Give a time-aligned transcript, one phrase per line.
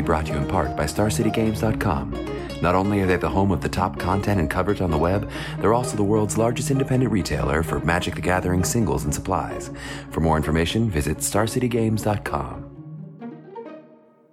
[0.00, 2.62] be brought to you in part by StarCityGames.com.
[2.62, 5.30] Not only are they the home of the top content and coverage on the web,
[5.58, 9.70] they're also the world's largest independent retailer for Magic the Gathering singles and supplies.
[10.10, 12.66] For more information, visit StarCityGames.com.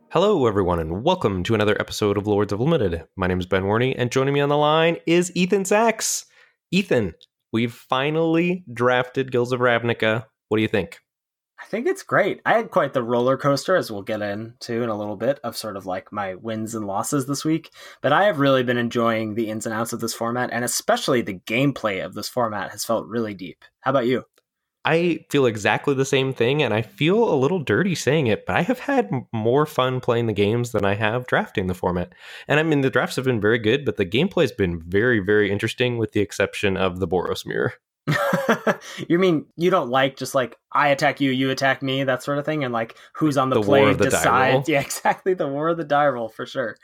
[0.09, 3.03] Hello, everyone, and welcome to another episode of Lords of Limited.
[3.17, 6.23] My name is Ben Warney, and joining me on the line is Ethan Saks.
[6.71, 7.13] Ethan,
[7.51, 10.23] we've finally drafted Guilds of Ravnica.
[10.47, 10.99] What do you think?
[11.59, 12.39] I think it's great.
[12.45, 15.57] I had quite the roller coaster, as we'll get into in a little bit, of
[15.57, 17.71] sort of like my wins and losses this week.
[18.01, 21.21] But I have really been enjoying the ins and outs of this format, and especially
[21.21, 23.65] the gameplay of this format has felt really deep.
[23.81, 24.25] How about you?
[24.85, 28.55] I feel exactly the same thing, and I feel a little dirty saying it, but
[28.55, 32.13] I have had more fun playing the games than I have drafting the format.
[32.47, 35.19] And I mean, the drafts have been very good, but the gameplay has been very,
[35.19, 37.73] very interesting, with the exception of the Boros mirror.
[39.09, 42.37] you mean you don't like just like I attack you, you attack me, that sort
[42.37, 44.69] of thing, and like who's on the, the play decides?
[44.69, 45.33] Yeah, exactly.
[45.33, 46.77] The war of the die roll for sure.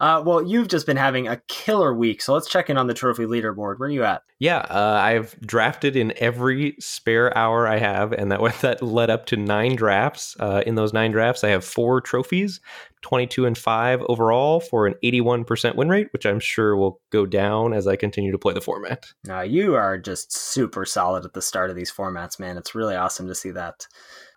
[0.00, 2.94] Uh, well, you've just been having a killer week, so let's check in on the
[2.94, 3.78] trophy leaderboard.
[3.78, 4.22] Where are you at?
[4.38, 9.26] Yeah, uh, I've drafted in every spare hour I have, and that that led up
[9.26, 10.36] to nine drafts.
[10.38, 12.60] Uh, in those nine drafts, I have four trophies,
[13.02, 17.26] twenty-two and five overall for an eighty-one percent win rate, which I'm sure will go
[17.26, 19.06] down as I continue to play the format.
[19.24, 22.56] Now you are just super solid at the start of these formats, man.
[22.56, 23.86] It's really awesome to see that.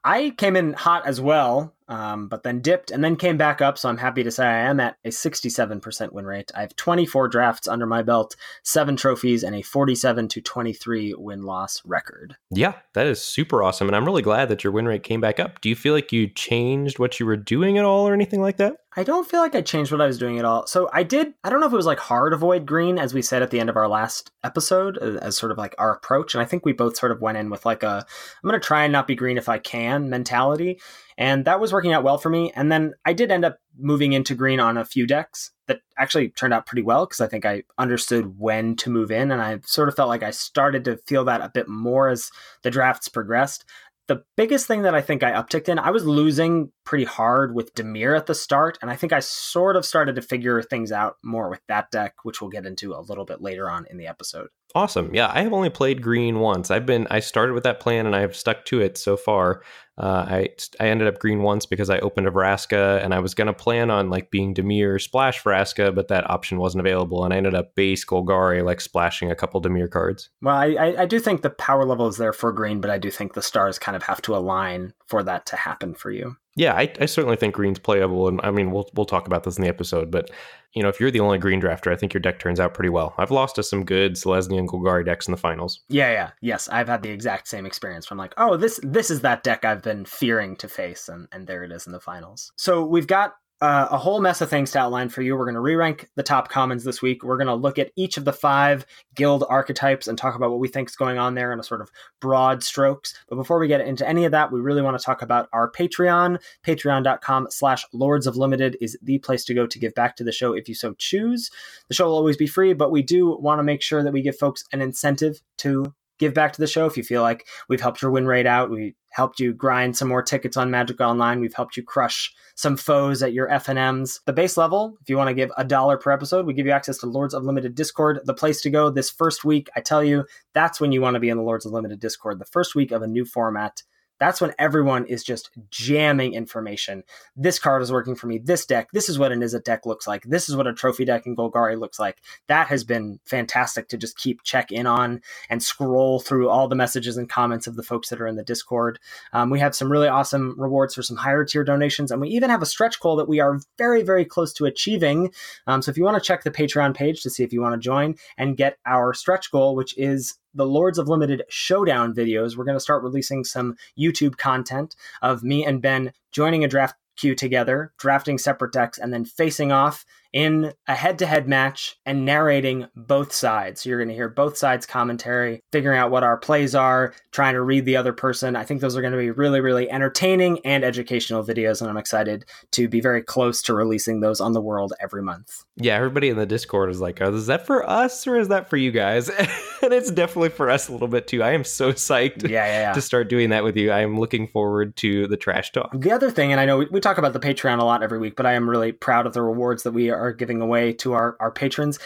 [0.03, 3.77] I came in hot as well, um, but then dipped and then came back up.
[3.77, 6.49] So I'm happy to say I am at a 67% win rate.
[6.55, 11.41] I have 24 drafts under my belt, seven trophies, and a 47 to 23 win
[11.41, 12.37] loss record.
[12.49, 13.89] Yeah, that is super awesome.
[13.89, 15.59] And I'm really glad that your win rate came back up.
[15.59, 18.55] Do you feel like you changed what you were doing at all or anything like
[18.55, 18.77] that?
[18.95, 20.67] I don't feel like I changed what I was doing at all.
[20.67, 23.21] So I did, I don't know if it was like hard avoid green, as we
[23.21, 26.33] said at the end of our last episode, as sort of like our approach.
[26.33, 28.05] And I think we both sort of went in with like a,
[28.43, 30.79] I'm going to try and not be green if I can mentality.
[31.17, 32.51] And that was working out well for me.
[32.55, 36.29] And then I did end up moving into green on a few decks that actually
[36.29, 39.31] turned out pretty well because I think I understood when to move in.
[39.31, 42.31] And I sort of felt like I started to feel that a bit more as
[42.63, 43.65] the drafts progressed.
[44.07, 47.73] The biggest thing that I think I upticked in, I was losing pretty hard with
[47.75, 51.17] Dimir at the start, and I think I sort of started to figure things out
[51.23, 54.07] more with that deck, which we'll get into a little bit later on in the
[54.07, 54.47] episode.
[54.73, 55.13] Awesome.
[55.13, 56.71] Yeah, I have only played green once.
[56.71, 59.63] I've been I started with that plan and I have stuck to it so far.
[59.97, 60.47] Uh, I
[60.79, 63.91] I ended up green once because I opened a Vraska and I was gonna plan
[63.91, 67.75] on like being Dimir splash Vraska, but that option wasn't available, and I ended up
[67.75, 70.29] base Golgari like splashing a couple Dimir cards.
[70.41, 73.11] Well, I I do think the power level is there for green, but I do
[73.11, 76.37] think the stars kind of have to align for that to happen for you.
[76.55, 79.57] Yeah, I, I, certainly think green's playable, and I mean we'll we'll talk about this
[79.57, 80.11] in the episode.
[80.11, 80.29] But
[80.73, 82.89] you know, if you're the only green drafter, I think your deck turns out pretty
[82.89, 83.13] well.
[83.17, 85.81] I've lost to some good Selesnya and Golgari decks in the finals.
[85.87, 88.05] Yeah, yeah, yes, I've had the exact same experience.
[88.05, 91.47] From like, oh, this this is that deck I've been fearing to face, and and
[91.47, 92.51] there it is in the finals.
[92.57, 95.37] So we've got uh, a whole mess of things to outline for you.
[95.37, 97.23] We're going to re rank the top commons this week.
[97.23, 100.59] We're going to look at each of the five guild archetypes and talk about what
[100.59, 103.13] we think is going on there in a sort of broad strokes.
[103.29, 105.71] But before we get into any of that, we really want to talk about our
[105.71, 106.41] Patreon.
[106.65, 110.31] Patreon.com slash Lords of Limited is the place to go to give back to the
[110.31, 111.51] show if you so choose.
[111.87, 114.23] The show will always be free, but we do want to make sure that we
[114.23, 117.81] give folks an incentive to give back to the show if you feel like we've
[117.81, 118.69] helped your win rate out.
[118.69, 121.41] We helped you grind some more tickets on magic online.
[121.41, 125.29] We've helped you crush some foes at your fnms the base level if you want
[125.29, 128.19] to give a dollar per episode we give you access to lords of limited discord
[128.25, 129.69] the place to go this first week.
[129.75, 132.39] I tell you that's when you want to be in the lords of limited discord
[132.39, 133.81] the first week of a new format
[134.21, 137.03] that's when everyone is just jamming information.
[137.35, 138.37] This card is working for me.
[138.37, 140.21] This deck, this is what an Izzet deck looks like.
[140.25, 142.21] This is what a trophy deck in Golgari looks like.
[142.47, 146.75] That has been fantastic to just keep check in on and scroll through all the
[146.75, 148.99] messages and comments of the folks that are in the Discord.
[149.33, 152.51] Um, we have some really awesome rewards for some higher tier donations, and we even
[152.51, 155.33] have a stretch goal that we are very, very close to achieving.
[155.65, 157.73] Um, so if you want to check the Patreon page to see if you want
[157.73, 162.55] to join and get our stretch goal, which is the Lords of Limited showdown videos,
[162.55, 166.95] we're going to start releasing some YouTube content of me and Ben joining a draft
[167.17, 171.97] queue together, drafting separate decks, and then facing off in a head to head match
[172.05, 173.85] and narrating both sides.
[173.85, 177.61] You're going to hear both sides' commentary, figuring out what our plays are, trying to
[177.61, 178.55] read the other person.
[178.55, 181.81] I think those are going to be really, really entertaining and educational videos.
[181.81, 185.63] And I'm excited to be very close to releasing those on the world every month.
[185.75, 188.69] Yeah, everybody in the Discord is like, oh, is that for us or is that
[188.69, 189.29] for you guys?
[189.81, 191.43] and it's definitely for us a little bit too.
[191.43, 192.93] I am so psyched yeah, yeah, yeah.
[192.93, 193.91] to start doing that with you.
[193.91, 195.91] I am looking forward to the trash talk.
[195.93, 198.19] The other thing, and I know we, we talk about the Patreon a lot every
[198.19, 200.93] week, but I am really proud of the rewards that we are are giving away
[200.93, 201.99] to our, our patrons.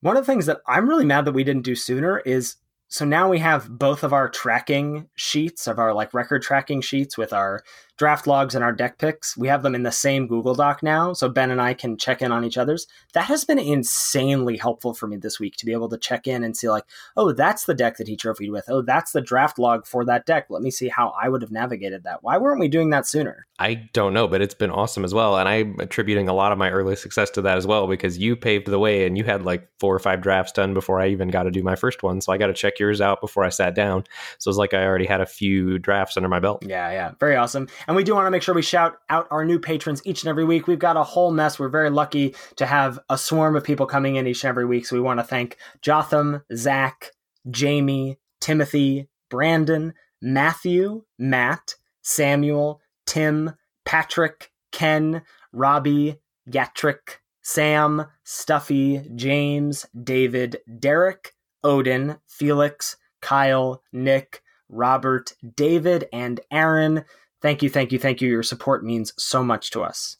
[0.00, 2.56] One of the things that I'm really mad that we didn't do sooner is
[2.88, 7.18] so now we have both of our tracking sheets of our like record tracking sheets
[7.18, 7.62] with our
[7.98, 9.36] draft logs and our deck picks.
[9.36, 12.22] We have them in the same Google Doc now, so Ben and I can check
[12.22, 12.86] in on each other's.
[13.12, 16.44] That has been insanely helpful for me this week to be able to check in
[16.44, 16.84] and see, like,
[17.16, 18.64] oh, that's the deck that he trophied with.
[18.68, 20.46] Oh, that's the draft log for that deck.
[20.48, 22.22] Let me see how I would have navigated that.
[22.22, 23.46] Why weren't we doing that sooner?
[23.58, 25.36] I don't know, but it's been awesome as well.
[25.36, 28.36] And I'm attributing a lot of my early success to that as well because you
[28.36, 31.28] paved the way and you had like four or five drafts done before I even
[31.28, 32.20] got to do my first one.
[32.20, 34.04] So I got to check yours out before I sat down.
[34.38, 36.64] So it's like I already had a few drafts under my belt.
[36.64, 37.12] Yeah, yeah.
[37.18, 37.66] Very awesome.
[37.88, 40.28] And we do want to make sure we shout out our new patrons each and
[40.28, 40.66] every week.
[40.66, 41.58] We've got a whole mess.
[41.58, 44.84] We're very lucky to have a swarm of people coming in each and every week.
[44.84, 47.12] So we want to thank Jotham, Zach,
[47.50, 53.54] Jamie, Timothy, Brandon, Matthew, Matt, Samuel, Tim,
[53.86, 66.06] Patrick, Ken, Robbie, Yatrick, Sam, Stuffy, James, David, Derek, Odin, Felix, Kyle, Nick, Robert, David,
[66.12, 67.06] and Aaron.
[67.40, 68.28] Thank you, thank you, thank you.
[68.28, 70.16] Your support means so much to us.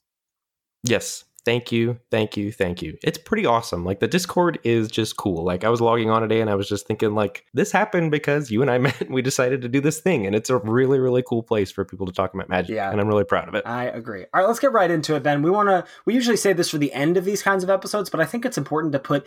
[0.84, 1.24] Yes.
[1.44, 2.98] Thank you, thank you, thank you.
[3.02, 3.82] It's pretty awesome.
[3.82, 5.44] Like the Discord is just cool.
[5.44, 8.50] Like I was logging on today and I was just thinking like this happened because
[8.50, 10.98] you and I met and we decided to do this thing and it's a really
[10.98, 12.76] really cool place for people to talk about magic.
[12.76, 12.90] Yeah.
[12.90, 13.66] And I'm really proud of it.
[13.66, 14.26] I agree.
[14.34, 15.40] All right, let's get right into it then.
[15.40, 18.10] We want to we usually say this for the end of these kinds of episodes,
[18.10, 19.26] but I think it's important to put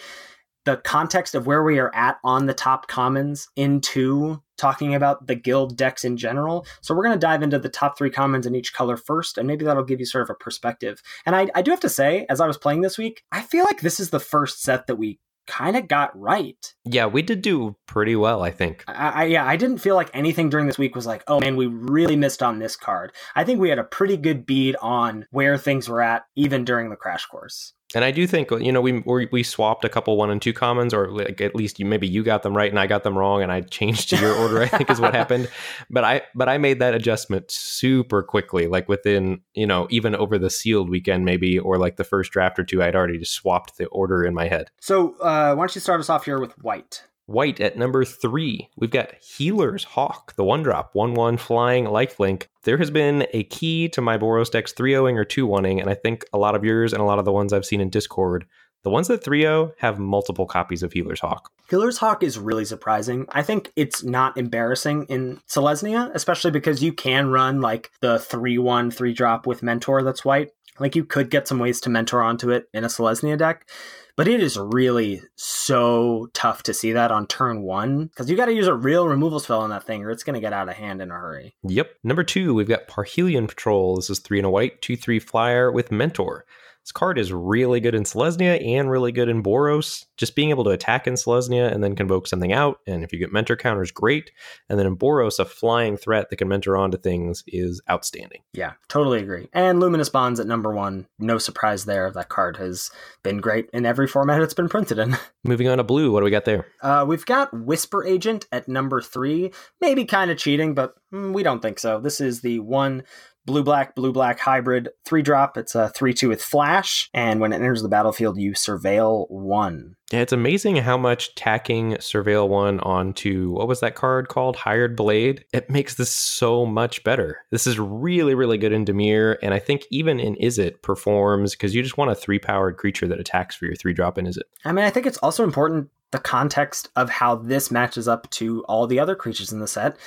[0.65, 5.35] the context of where we are at on the top commons into talking about the
[5.35, 6.65] guild decks in general.
[6.81, 9.47] So we're going to dive into the top three commons in each color first, and
[9.47, 11.01] maybe that'll give you sort of a perspective.
[11.25, 13.65] And I, I do have to say, as I was playing this week, I feel
[13.65, 16.73] like this is the first set that we kind of got right.
[16.85, 18.83] Yeah, we did do pretty well, I think.
[18.87, 21.55] I, I, yeah, I didn't feel like anything during this week was like, oh man,
[21.55, 23.11] we really missed on this card.
[23.35, 26.89] I think we had a pretty good bead on where things were at, even during
[26.89, 27.73] the crash course.
[27.95, 29.01] And I do think you know we
[29.31, 32.23] we swapped a couple one and two commons, or like at least you maybe you
[32.23, 34.61] got them right and I got them wrong, and I changed to your order.
[34.61, 35.49] I think is what happened.
[35.89, 40.37] But I but I made that adjustment super quickly, like within you know even over
[40.37, 43.77] the sealed weekend maybe, or like the first draft or two, I'd already just swapped
[43.77, 44.69] the order in my head.
[44.79, 47.03] So uh, why don't you start us off here with white?
[47.31, 52.47] White at number three, we've got Healer's Hawk, the one drop, 1 1 flying lifelink.
[52.63, 55.89] There has been a key to my Boros decks 3 0ing or 2 1ing, and
[55.89, 57.89] I think a lot of yours and a lot of the ones I've seen in
[57.89, 58.45] Discord,
[58.83, 61.49] the ones that 3 0 have multiple copies of Healer's Hawk.
[61.69, 63.25] Healer's Hawk is really surprising.
[63.29, 68.57] I think it's not embarrassing in Selesnya, especially because you can run like the 3
[68.57, 70.49] 1 3 drop with Mentor that's white.
[70.79, 73.69] Like you could get some ways to mentor onto it in a Selesnya deck
[74.15, 78.45] but it is really so tough to see that on turn one because you got
[78.45, 80.69] to use a real removal spell on that thing or it's going to get out
[80.69, 81.55] of hand in a hurry.
[81.63, 81.91] Yep.
[82.03, 83.95] Number two, we've got Parhelion Patrol.
[83.95, 86.45] This is three and a white, two, three flyer with Mentor.
[86.83, 90.05] This card is really good in Selesnya and really good in Boros.
[90.17, 93.19] Just being able to attack in Selesnya and then convoke something out, and if you
[93.19, 94.31] get mentor counters, great.
[94.67, 98.41] And then in Boros, a flying threat that can mentor onto things is outstanding.
[98.53, 99.47] Yeah, totally agree.
[99.53, 102.09] And Luminous Bonds at number one, no surprise there.
[102.09, 102.89] That card has
[103.21, 105.17] been great in every format it's been printed in.
[105.43, 106.65] Moving on to blue, what do we got there?
[106.81, 109.51] Uh, we've got Whisper Agent at number three.
[109.79, 111.99] Maybe kind of cheating, but mm, we don't think so.
[111.99, 113.03] This is the one
[113.45, 115.57] blue black, blue black hybrid, three drop.
[115.57, 117.09] It's a 3 2 with flash.
[117.13, 119.95] And when it enters the battlefield, you surveil one.
[120.11, 124.57] Yeah, it's amazing how much tacking Surveil 1 onto what was that card called?
[124.57, 125.45] Hired Blade.
[125.53, 127.45] It makes this so much better.
[127.49, 131.73] This is really, really good in Dimir, and I think even in Izzet performs because
[131.73, 134.41] you just want a three powered creature that attacks for your three drop in Izzet.
[134.65, 138.63] I mean, I think it's also important the context of how this matches up to
[138.65, 139.97] all the other creatures in the set.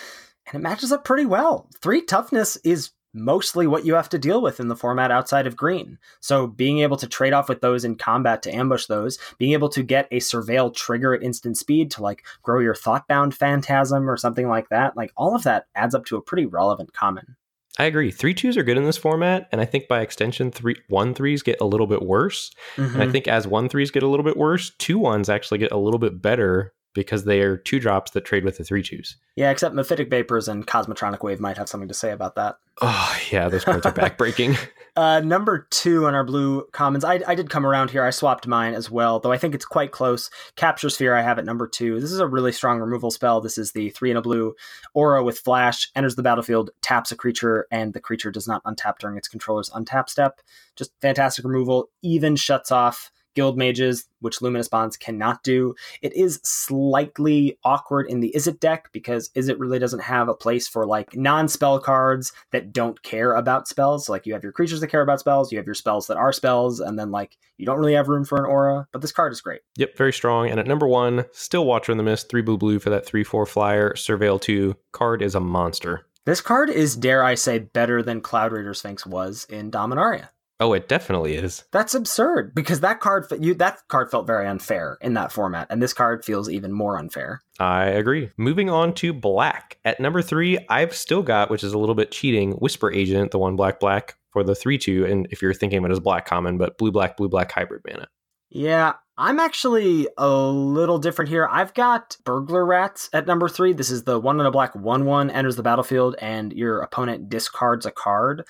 [0.46, 1.70] And it matches up pretty well.
[1.80, 5.56] Three toughness is mostly what you have to deal with in the format outside of
[5.56, 5.98] green.
[6.20, 9.68] So being able to trade off with those in combat to ambush those, being able
[9.70, 14.16] to get a surveil trigger at instant speed to like grow your thoughtbound phantasm or
[14.16, 17.36] something like that, like all of that adds up to a pretty relevant common.
[17.78, 18.12] I agree.
[18.12, 21.42] Three twos are good in this format, and I think by extension, three one threes
[21.42, 22.52] get a little bit worse.
[22.76, 22.94] Mm-hmm.
[22.94, 25.72] And I think as one threes get a little bit worse, two ones actually get
[25.72, 29.16] a little bit better because they are two drops that trade with the three twos.
[29.36, 32.56] Yeah, except Mephitic Vapors and Cosmotronic Wave might have something to say about that.
[32.80, 34.56] Oh, yeah, those cards are backbreaking.
[34.96, 37.04] uh, number two on our blue commons.
[37.04, 38.04] I, I did come around here.
[38.04, 40.30] I swapped mine as well, though I think it's quite close.
[40.54, 42.00] Capture Sphere, I have at number two.
[42.00, 43.40] This is a really strong removal spell.
[43.40, 44.54] This is the three in a blue
[44.94, 48.98] aura with flash, enters the battlefield, taps a creature, and the creature does not untap
[48.98, 50.40] during its controller's untap step.
[50.76, 51.88] Just fantastic removal.
[52.02, 55.74] Even shuts off guild mages, which Luminous Bonds cannot do.
[56.02, 60.66] It is slightly awkward in the Izzet deck because Izzet really doesn't have a place
[60.66, 64.06] for like non spell cards that don't care about spells.
[64.06, 66.16] So, like you have your creatures that care about spells, you have your spells that
[66.16, 68.86] are spells, and then like you don't really have room for an aura.
[68.92, 69.60] But this card is great.
[69.76, 70.48] Yep, very strong.
[70.48, 73.24] And at number one, still Watcher in the Mist, three blue blue for that three
[73.24, 73.92] four flyer.
[73.94, 76.06] Surveil two card is a monster.
[76.26, 80.30] This card is, dare I say, better than Cloudreader Sphinx was in Dominaria.
[80.60, 81.64] Oh, it definitely is.
[81.72, 85.82] That's absurd because that card you that card felt very unfair in that format, and
[85.82, 87.42] this card feels even more unfair.
[87.58, 88.30] I agree.
[88.36, 92.12] Moving on to black at number three, I've still got, which is a little bit
[92.12, 95.78] cheating, Whisper Agent, the one black black for the three two, and if you're thinking
[95.78, 98.06] of it as black common, but blue black blue black hybrid mana.
[98.50, 101.48] Yeah, I'm actually a little different here.
[101.50, 103.72] I've got Burglar Rats at number three.
[103.72, 107.28] This is the one in a black one one enters the battlefield, and your opponent
[107.28, 108.44] discards a card.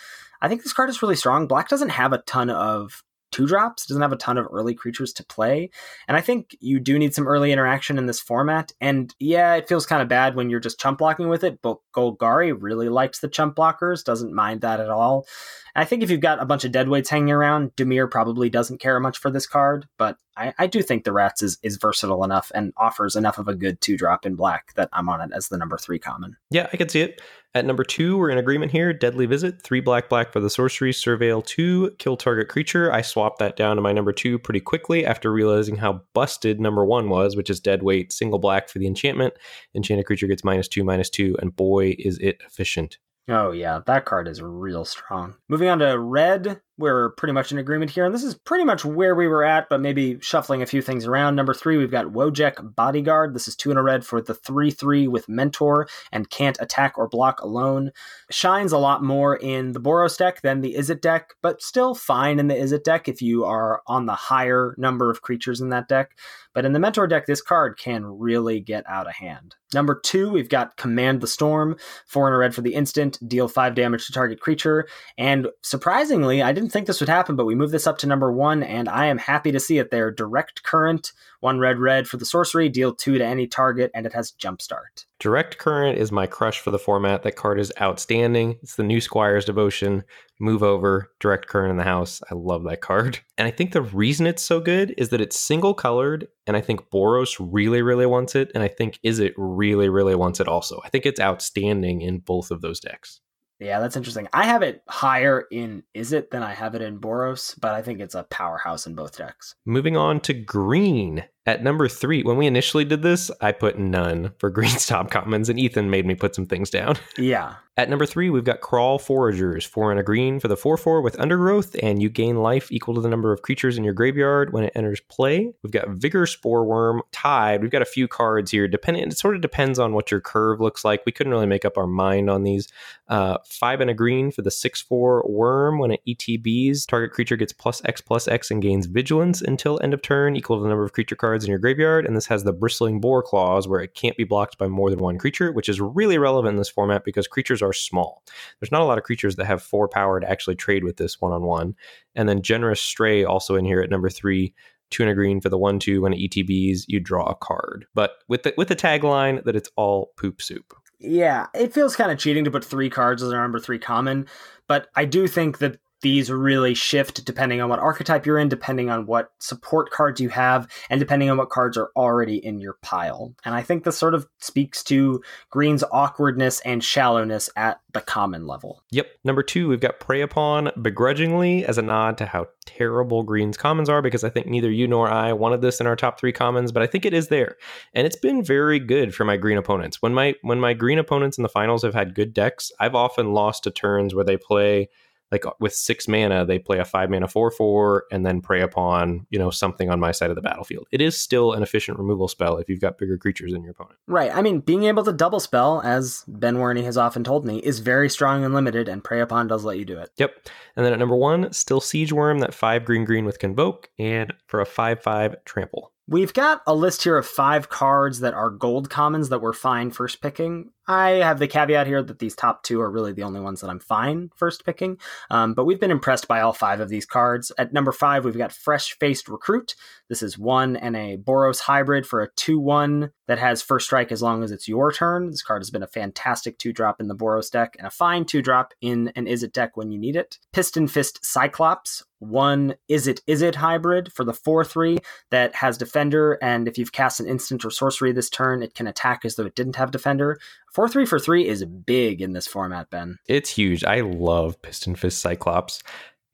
[0.44, 1.46] I think this card is really strong.
[1.46, 5.10] Black doesn't have a ton of two drops, doesn't have a ton of early creatures
[5.14, 5.70] to play.
[6.06, 8.70] And I think you do need some early interaction in this format.
[8.78, 11.78] And yeah, it feels kind of bad when you're just chump blocking with it, but
[11.96, 15.26] Golgari really likes the chump blockers, doesn't mind that at all.
[15.74, 19.00] I think if you've got a bunch of deadweights hanging around, Dimir probably doesn't care
[19.00, 22.52] much for this card, but I, I do think the Rats is, is versatile enough
[22.54, 25.48] and offers enough of a good two drop in black that I'm on it as
[25.48, 26.36] the number three common.
[26.50, 27.22] Yeah, I can see it.
[27.56, 28.92] At number two, we're in agreement here.
[28.92, 32.90] Deadly Visit, three black black for the sorcery, surveil two, kill target creature.
[32.90, 36.84] I swapped that down to my number two pretty quickly after realizing how busted number
[36.84, 39.34] one was, which is dead weight, single black for the enchantment.
[39.72, 42.98] Enchanted creature gets minus two, minus two, and boy, is it efficient.
[43.28, 45.36] Oh yeah, that card is real strong.
[45.48, 48.84] Moving on to red, we're pretty much in agreement here, and this is pretty much
[48.84, 51.36] where we were at, but maybe shuffling a few things around.
[51.36, 53.34] Number three, we've got Wojek Bodyguard.
[53.34, 56.98] This is two in a red for the 3 3 with Mentor and can't attack
[56.98, 57.92] or block alone.
[58.30, 62.38] Shines a lot more in the Boros deck than the Izzet deck, but still fine
[62.38, 65.88] in the Izzet deck if you are on the higher number of creatures in that
[65.88, 66.16] deck.
[66.54, 69.56] But in the Mentor deck, this card can really get out of hand.
[69.74, 71.76] Number two, we've got Command the Storm,
[72.06, 74.86] four in a red for the instant, deal five damage to target creature.
[75.18, 78.32] And surprisingly, I didn't think this would happen, but we moved this up to number
[78.32, 80.10] one, and I am happy to see it there.
[80.10, 84.12] Direct Current, one red red for the sorcery, deal two to any target, and it
[84.12, 85.06] has Jumpstart.
[85.18, 87.22] Direct Current is my crush for the format.
[87.22, 88.58] That card is outstanding.
[88.62, 90.04] It's the new Squire's Devotion.
[90.38, 92.22] Move over, Direct Current in the house.
[92.30, 93.20] I love that card.
[93.36, 96.60] And I think the reason it's so good is that it's single colored, and I
[96.60, 100.80] think Boros really, really wants it, and I think Izzet really, really wants it also.
[100.84, 103.20] I think it's outstanding in both of those decks.
[103.64, 104.28] Yeah, that's interesting.
[104.32, 107.98] I have it higher in Izzet than I have it in Boros, but I think
[108.00, 109.54] it's a powerhouse in both decks.
[109.64, 111.24] Moving on to green.
[111.46, 115.48] At number three, when we initially did this, I put none for green's top commons,
[115.48, 116.96] and Ethan made me put some things down.
[117.16, 117.54] Yeah.
[117.76, 121.00] At number three, we've got Kraul Foragers, four and a green for the 4 4
[121.00, 124.52] with Undergrowth, and you gain life equal to the number of creatures in your graveyard
[124.52, 125.52] when it enters play.
[125.62, 127.62] We've got Vigorspore Wurm, Tide.
[127.62, 128.68] We've got a few cards here.
[128.68, 131.02] Depending, it sort of depends on what your curve looks like.
[131.04, 132.68] We couldn't really make up our mind on these.
[133.08, 135.80] Uh, five and a green for the 6 4 Wurm.
[135.80, 139.94] When it ETBs, target creature gets plus X plus X and gains Vigilance until end
[139.94, 142.06] of turn, equal to the number of creature cards in your graveyard.
[142.06, 145.00] And this has the Bristling Boar clause where it can't be blocked by more than
[145.00, 148.22] one creature, which is really relevant in this format because creatures are small.
[148.60, 151.20] There's not a lot of creatures that have four power to actually trade with this
[151.20, 151.74] one on one.
[152.14, 154.54] And then Generous Stray also in here at number three.
[154.90, 157.86] Two and a green for the one two when ETBs, you draw a card.
[157.94, 160.72] But with the with the tagline that it's all poop soup.
[161.00, 164.26] Yeah, it feels kind of cheating to put three cards as our number three common,
[164.68, 168.90] but I do think that these really shift depending on what archetype you're in, depending
[168.90, 172.74] on what support cards you have, and depending on what cards are already in your
[172.82, 173.34] pile.
[173.44, 178.46] And I think this sort of speaks to Green's awkwardness and shallowness at the common
[178.46, 178.82] level.
[178.90, 179.06] Yep.
[179.24, 183.88] Number two, we've got Prey Upon begrudgingly as a nod to how terrible Green's commons
[183.88, 186.70] are, because I think neither you nor I wanted this in our top three commons,
[186.70, 187.56] but I think it is there.
[187.94, 190.02] And it's been very good for my green opponents.
[190.02, 193.32] When my when my green opponents in the finals have had good decks, I've often
[193.32, 194.90] lost to turns where they play
[195.32, 198.62] like uh, with six mana, they play a five mana four four and then prey
[198.62, 200.86] upon you know something on my side of the battlefield.
[200.92, 203.98] It is still an efficient removal spell if you've got bigger creatures in your opponent.
[204.06, 204.34] Right.
[204.34, 207.80] I mean, being able to double spell, as Ben Warney has often told me, is
[207.80, 210.10] very strong and limited, and prey upon does let you do it.
[210.16, 210.48] Yep.
[210.76, 214.32] And then at number one, still Siege Wurm, that five green green with convoke, and
[214.46, 215.93] for a five five trample.
[216.06, 219.90] We've got a list here of five cards that are gold commons that we're fine
[219.90, 220.70] first picking.
[220.86, 223.70] I have the caveat here that these top two are really the only ones that
[223.70, 224.98] I'm fine first picking,
[225.30, 227.52] um, but we've been impressed by all five of these cards.
[227.56, 229.76] At number five, we've got Fresh Faced Recruit.
[230.10, 234.12] This is one and a Boros hybrid for a 2 1 that has first strike
[234.12, 235.30] as long as it's your turn.
[235.30, 238.24] This card has been a fantastic two drop in the Boros deck and a fine
[238.24, 240.38] two drop in an Izzet deck when you need it.
[240.52, 244.98] Piston Fist Cyclops, one Izzet Is It hybrid for the 4 3
[245.30, 248.86] that has Defender, and if you've cast an instant or sorcery this turn, it can
[248.86, 250.38] attack as though it didn't have Defender.
[250.72, 253.18] 4 3 for 3 is big in this format, Ben.
[253.28, 253.84] It's huge.
[253.84, 255.82] I love Piston Fist Cyclops.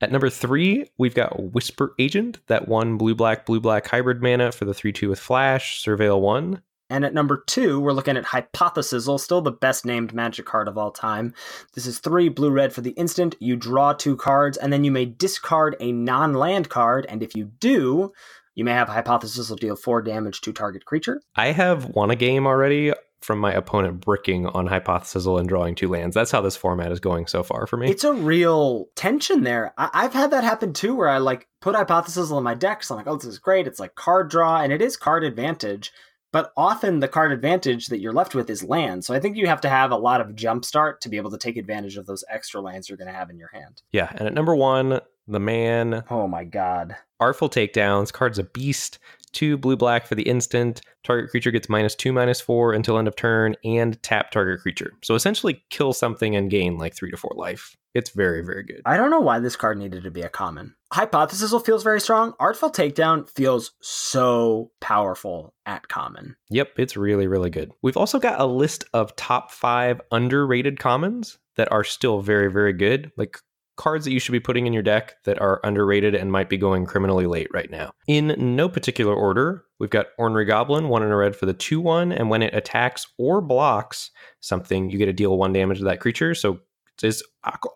[0.02, 4.50] At number three, we've got Whisper Agent, that one blue black, blue black hybrid mana
[4.50, 6.62] for the 3 2 with Flash, Surveil 1.
[6.90, 10.76] And at number two, we're looking at Hypothesizzle, still the best named magic card of
[10.76, 11.32] all time.
[11.74, 13.36] This is three blue red for the instant.
[13.38, 17.06] You draw two cards, and then you may discard a non land card.
[17.08, 18.12] And if you do,
[18.54, 21.22] you may have Hypothesizzle deal four damage to target creature.
[21.36, 25.88] I have won a game already from my opponent bricking on Hypothesizzle and drawing two
[25.88, 26.14] lands.
[26.14, 27.90] That's how this format is going so far for me.
[27.90, 29.74] It's a real tension there.
[29.76, 32.82] I- have had that happen too, where I like put Hypothesizzle in my deck.
[32.82, 33.66] So I'm like, oh, this is great.
[33.66, 35.92] It's like card draw, and it is card advantage.
[36.32, 39.04] But often the card advantage that you're left with is land.
[39.04, 41.38] So I think you have to have a lot of jumpstart to be able to
[41.38, 43.82] take advantage of those extra lands you're going to have in your hand.
[43.90, 44.10] Yeah.
[44.12, 46.04] And at number one, the man.
[46.10, 46.96] Oh my God.
[47.18, 48.12] Artful Takedowns.
[48.12, 48.98] Card's a beast
[49.32, 50.80] two blue black for the instant.
[51.04, 54.92] Target creature gets minus two, minus four until end of turn, and tap target creature.
[55.02, 57.76] So essentially, kill something and gain like three to four life.
[57.92, 58.82] It's very, very good.
[58.86, 60.76] I don't know why this card needed to be a common.
[60.92, 62.34] Hypothesizzle feels very strong.
[62.38, 66.36] Artful Takedown feels so powerful at common.
[66.50, 67.72] Yep, it's really, really good.
[67.82, 72.72] We've also got a list of top five underrated commons that are still very, very
[72.72, 73.10] good.
[73.16, 73.38] Like
[73.80, 76.58] cards that you should be putting in your deck that are underrated and might be
[76.58, 77.90] going criminally late right now.
[78.06, 81.80] In no particular order, we've got Ornery Goblin, one in a red for the 2
[81.80, 84.10] 1, and when it attacks or blocks
[84.40, 86.34] something, you get to deal one damage to that creature.
[86.34, 86.60] So
[87.02, 87.22] it's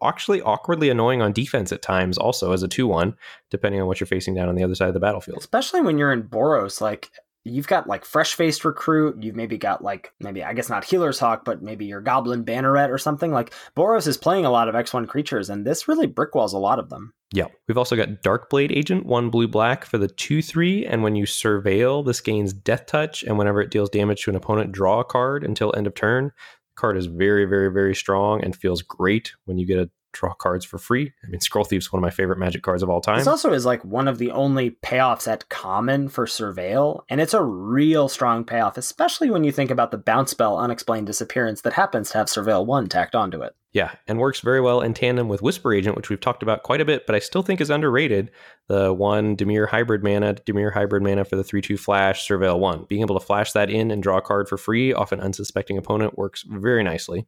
[0.03, 3.17] actually awkwardly annoying on defense at times, also as a 2 1,
[3.51, 5.39] depending on what you're facing down on the other side of the battlefield.
[5.39, 7.09] Especially when you're in Boros, like
[7.45, 11.19] you've got like fresh faced recruit you've maybe got like maybe i guess not healer's
[11.19, 14.75] hawk but maybe your goblin banneret or something like boros is playing a lot of
[14.75, 17.13] x1 creatures and this really brickwalls a lot of them.
[17.33, 21.25] Yeah we've also got darkblade agent one blue black for the 2-3 and when you
[21.25, 25.05] surveil this gains death touch and whenever it deals damage to an opponent draw a
[25.05, 26.33] card until end of turn.
[26.77, 30.65] Card is very very very strong and feels great when you get a draw cards
[30.65, 31.13] for free.
[31.23, 33.19] I mean, Scroll Thief's one of my favorite Magic cards of all time.
[33.19, 37.35] This also is like one of the only payoffs at common for Surveil, and it's
[37.35, 41.75] a real strong payoff, especially when you think about the bounce spell Unexplained Disappearance that
[41.75, 43.55] happens to have Surveil 1 tacked onto it.
[43.75, 46.81] Yeah, and works very well in tandem with Whisper Agent, which we've talked about quite
[46.81, 48.31] a bit, but I still think is underrated.
[48.69, 52.87] The one Dimir Hybrid Mana, Dimir Hybrid Mana for the 3 2 Flash, Surveil 1.
[52.89, 55.77] Being able to flash that in and draw a card for free off an unsuspecting
[55.77, 57.27] opponent works very nicely.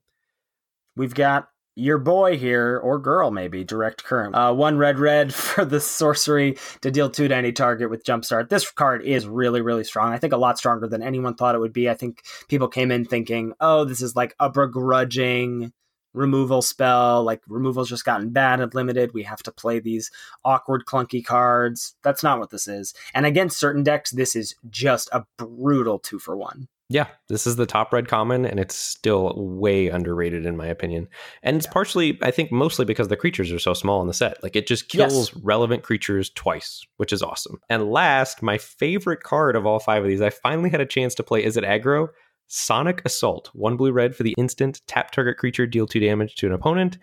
[0.94, 4.34] We've got your boy here, or girl maybe, direct current.
[4.34, 8.48] Uh, one red red for the sorcery to deal two to any target with jumpstart.
[8.48, 10.12] This card is really, really strong.
[10.12, 11.88] I think a lot stronger than anyone thought it would be.
[11.88, 15.72] I think people came in thinking, oh, this is like a begrudging
[16.14, 17.22] removal spell.
[17.22, 19.12] Like removal's just gotten bad and limited.
[19.12, 20.10] We have to play these
[20.44, 21.94] awkward, clunky cards.
[22.02, 22.94] That's not what this is.
[23.14, 26.68] And against certain decks, this is just a brutal two for one.
[26.88, 31.08] Yeah, this is the top red common, and it's still way underrated in my opinion.
[31.42, 31.72] And it's yeah.
[31.72, 34.40] partially, I think, mostly because the creatures are so small in the set.
[34.42, 35.42] Like it just kills yes.
[35.42, 37.58] relevant creatures twice, which is awesome.
[37.68, 41.14] And last, my favorite card of all five of these, I finally had a chance
[41.16, 41.44] to play.
[41.44, 42.08] Izzet aggro?
[42.46, 43.50] Sonic Assault.
[43.52, 44.80] One blue red for the instant.
[44.86, 46.98] Tap target creature, deal two damage to an opponent,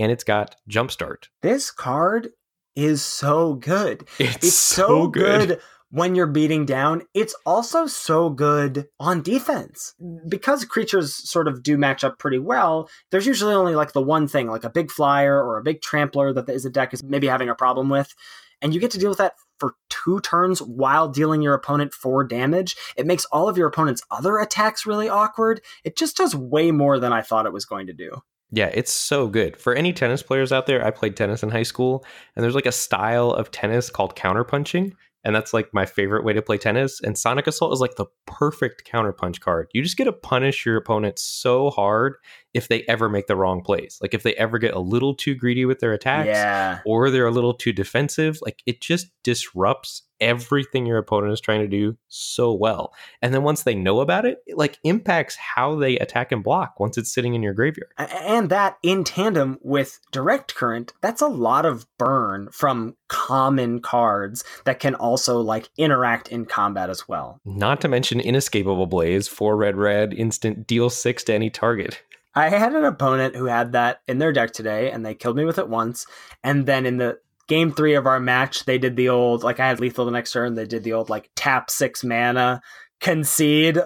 [0.00, 1.28] and it's got Jumpstart.
[1.42, 2.30] This card
[2.74, 4.08] is so good.
[4.18, 5.48] It's, it's so, so good.
[5.48, 7.02] good when you're beating down.
[7.14, 9.94] It's also so good on defense.
[10.28, 14.28] Because creatures sort of do match up pretty well, there's usually only like the one
[14.28, 17.48] thing, like a big flyer or a big trampler that the deck is maybe having
[17.48, 18.14] a problem with.
[18.60, 22.24] And you get to deal with that for two turns while dealing your opponent four
[22.24, 22.76] damage.
[22.96, 25.60] It makes all of your opponent's other attacks really awkward.
[25.84, 28.22] It just does way more than I thought it was going to do.
[28.50, 29.58] Yeah, it's so good.
[29.58, 32.64] For any tennis players out there, I played tennis in high school, and there's like
[32.64, 37.00] a style of tennis called counterpunching and that's like my favorite way to play tennis.
[37.00, 39.68] And Sonic Assault is like the perfect counterpunch card.
[39.72, 42.14] You just get to punish your opponent so hard
[42.54, 43.98] if they ever make the wrong plays.
[44.00, 46.80] Like if they ever get a little too greedy with their attacks, yeah.
[46.84, 51.60] or they're a little too defensive, like it just disrupts everything your opponent is trying
[51.60, 52.92] to do so well.
[53.22, 56.80] And then once they know about it, it like impacts how they attack and block
[56.80, 57.90] once it's sitting in your graveyard.
[57.96, 64.44] And that in tandem with direct current, that's a lot of burn from common cards
[64.64, 67.40] that can also like interact in combat as well.
[67.44, 72.02] Not to mention inescapable blaze, four red red, instant deal six to any target.
[72.38, 75.44] I had an opponent who had that in their deck today, and they killed me
[75.44, 76.06] with it once.
[76.44, 79.66] And then in the game three of our match, they did the old like I
[79.66, 80.54] had lethal the next turn.
[80.54, 82.62] They did the old like tap six mana,
[83.00, 83.78] concede.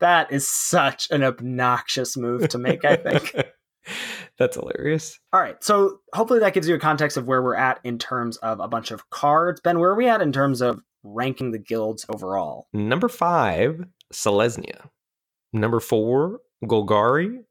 [0.00, 2.84] That is such an obnoxious move to make.
[2.84, 3.32] I think.
[4.38, 5.20] That's hilarious.
[5.32, 5.62] All right.
[5.62, 8.68] So hopefully that gives you a context of where we're at in terms of a
[8.68, 9.60] bunch of cards.
[9.60, 12.66] Ben, where are we at in terms of ranking the guilds overall?
[12.72, 14.88] Number five, Selesnya.
[15.52, 17.44] Number four, Golgari.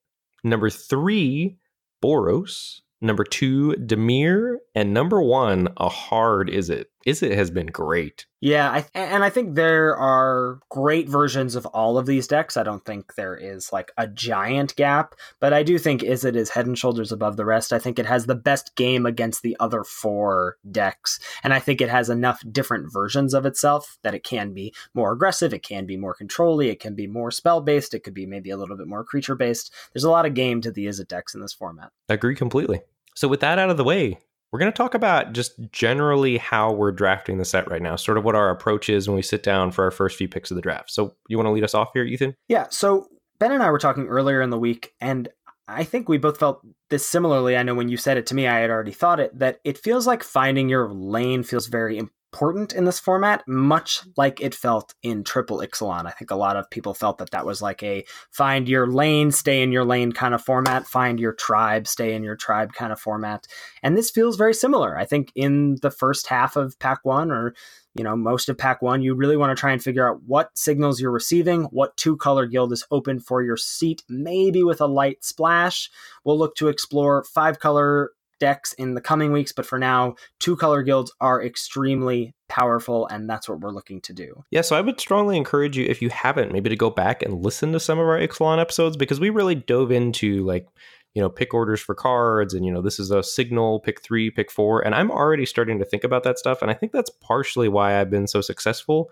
[0.43, 1.57] Number three,
[2.03, 2.81] Boros.
[3.01, 4.57] Number two, Dimir.
[4.75, 6.85] And number one, a hard Izzet?
[7.05, 8.25] Izzet has been great.
[8.41, 12.57] Yeah, I th- and I think there are great versions of all of these decks.
[12.57, 16.49] I don't think there is like a giant gap, but I do think Izzet is
[16.49, 17.73] head and shoulders above the rest.
[17.73, 21.81] I think it has the best game against the other four decks, and I think
[21.81, 25.85] it has enough different versions of itself that it can be more aggressive, it can
[25.85, 28.77] be more controlly, it can be more spell based, it could be maybe a little
[28.77, 29.73] bit more creature based.
[29.93, 31.91] There's a lot of game to the Izzet decks in this format.
[32.09, 32.81] I agree completely.
[33.15, 34.19] So with that out of the way,
[34.51, 38.17] we're going to talk about just generally how we're drafting the set right now, sort
[38.17, 40.55] of what our approach is when we sit down for our first few picks of
[40.55, 40.91] the draft.
[40.91, 42.35] So, you want to lead us off here, Ethan?
[42.47, 42.67] Yeah.
[42.69, 43.07] So,
[43.39, 45.29] Ben and I were talking earlier in the week, and
[45.67, 47.55] I think we both felt this similarly.
[47.55, 49.77] I know when you said it to me, I had already thought it that it
[49.77, 51.97] feels like finding your lane feels very
[52.31, 54.11] important in this format, much mm-hmm.
[54.17, 56.05] like it felt in Triple Ixalan.
[56.05, 59.31] I think a lot of people felt that that was like a find your lane,
[59.31, 62.91] stay in your lane kind of format, find your tribe, stay in your tribe kind
[62.91, 63.47] of format.
[63.81, 64.97] And this feels very similar.
[64.97, 67.55] I think in the first half of Pack 1 or
[67.95, 70.55] you know, most of pack one, you really want to try and figure out what
[70.55, 74.85] signals you're receiving, what two color guild is open for your seat, maybe with a
[74.85, 75.89] light splash.
[76.23, 80.55] We'll look to explore five color decks in the coming weeks, but for now, two
[80.55, 84.43] color guilds are extremely powerful, and that's what we're looking to do.
[84.51, 87.43] Yeah, so I would strongly encourage you, if you haven't, maybe to go back and
[87.43, 90.67] listen to some of our Ixalan episodes because we really dove into like
[91.15, 94.29] you know pick orders for cards and you know this is a signal pick three
[94.29, 97.09] pick four and i'm already starting to think about that stuff and i think that's
[97.09, 99.09] partially why i've been so successful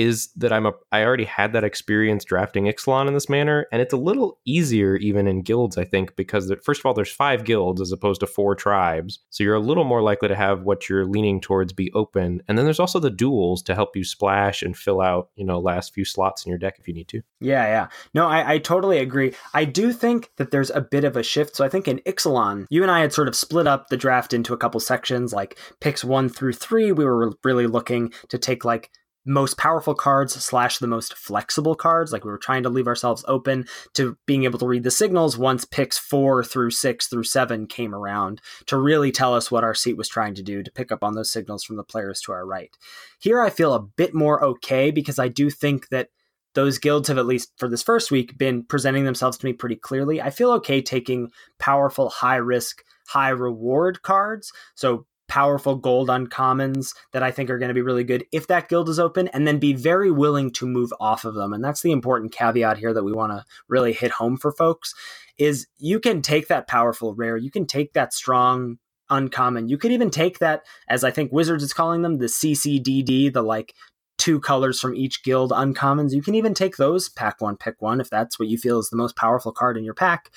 [0.00, 3.82] is that I'm a I already had that experience drafting Ixalan in this manner, and
[3.82, 7.44] it's a little easier even in guilds, I think, because first of all, there's five
[7.44, 10.88] guilds as opposed to four tribes, so you're a little more likely to have what
[10.88, 14.62] you're leaning towards be open, and then there's also the duals to help you splash
[14.62, 17.20] and fill out you know last few slots in your deck if you need to.
[17.40, 19.34] Yeah, yeah, no, I, I totally agree.
[19.52, 21.56] I do think that there's a bit of a shift.
[21.56, 24.32] So I think in Ixalan, you and I had sort of split up the draft
[24.32, 26.90] into a couple sections, like picks one through three.
[26.92, 28.90] We were really looking to take like
[29.24, 32.12] most powerful cards slash the most flexible cards.
[32.12, 35.36] Like we were trying to leave ourselves open to being able to read the signals
[35.36, 39.74] once picks four through six through seven came around to really tell us what our
[39.74, 42.32] seat was trying to do to pick up on those signals from the players to
[42.32, 42.76] our right.
[43.20, 46.08] Here I feel a bit more okay because I do think that
[46.54, 49.76] those guilds have at least for this first week been presenting themselves to me pretty
[49.76, 50.20] clearly.
[50.20, 54.52] I feel okay taking powerful, high risk, high reward cards.
[54.74, 58.68] So powerful gold uncommons that I think are going to be really good if that
[58.68, 61.52] guild is open, and then be very willing to move off of them.
[61.52, 64.92] And that's the important caveat here that we want to really hit home for folks
[65.38, 69.92] is you can take that powerful rare, you can take that strong uncommon, you could
[69.92, 73.74] even take that, as I think Wizards is calling them, the CCDD, the like
[74.18, 76.12] two colors from each guild uncommons.
[76.12, 78.90] You can even take those pack one, pick one, if that's what you feel is
[78.90, 80.30] the most powerful card in your pack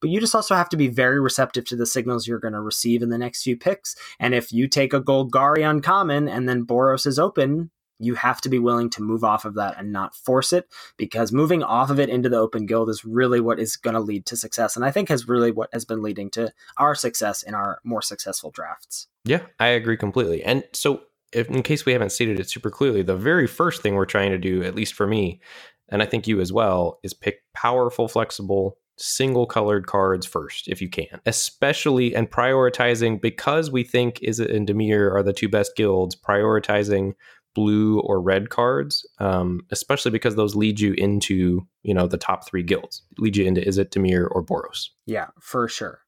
[0.00, 2.60] but you just also have to be very receptive to the signals you're going to
[2.60, 3.96] receive in the next few picks.
[4.18, 8.48] And if you take a Golgari uncommon and then Boros is open, you have to
[8.48, 11.98] be willing to move off of that and not force it because moving off of
[11.98, 14.84] it into the open guild is really what is going to lead to success and
[14.84, 18.50] i think has really what has been leading to our success in our more successful
[18.50, 22.70] drafts yeah i agree completely and so if, in case we haven't stated it super
[22.70, 25.40] clearly the very first thing we're trying to do at least for me
[25.88, 30.82] and i think you as well is pick powerful flexible single colored cards first if
[30.82, 35.76] you can especially and prioritizing because we think Izzet and Dimir are the two best
[35.76, 37.14] guilds prioritizing
[37.54, 42.46] blue or red cards um, especially because those lead you into you know the top
[42.46, 44.88] three guilds lead you into Is it Dimir or boros.
[45.06, 46.00] Yeah for sure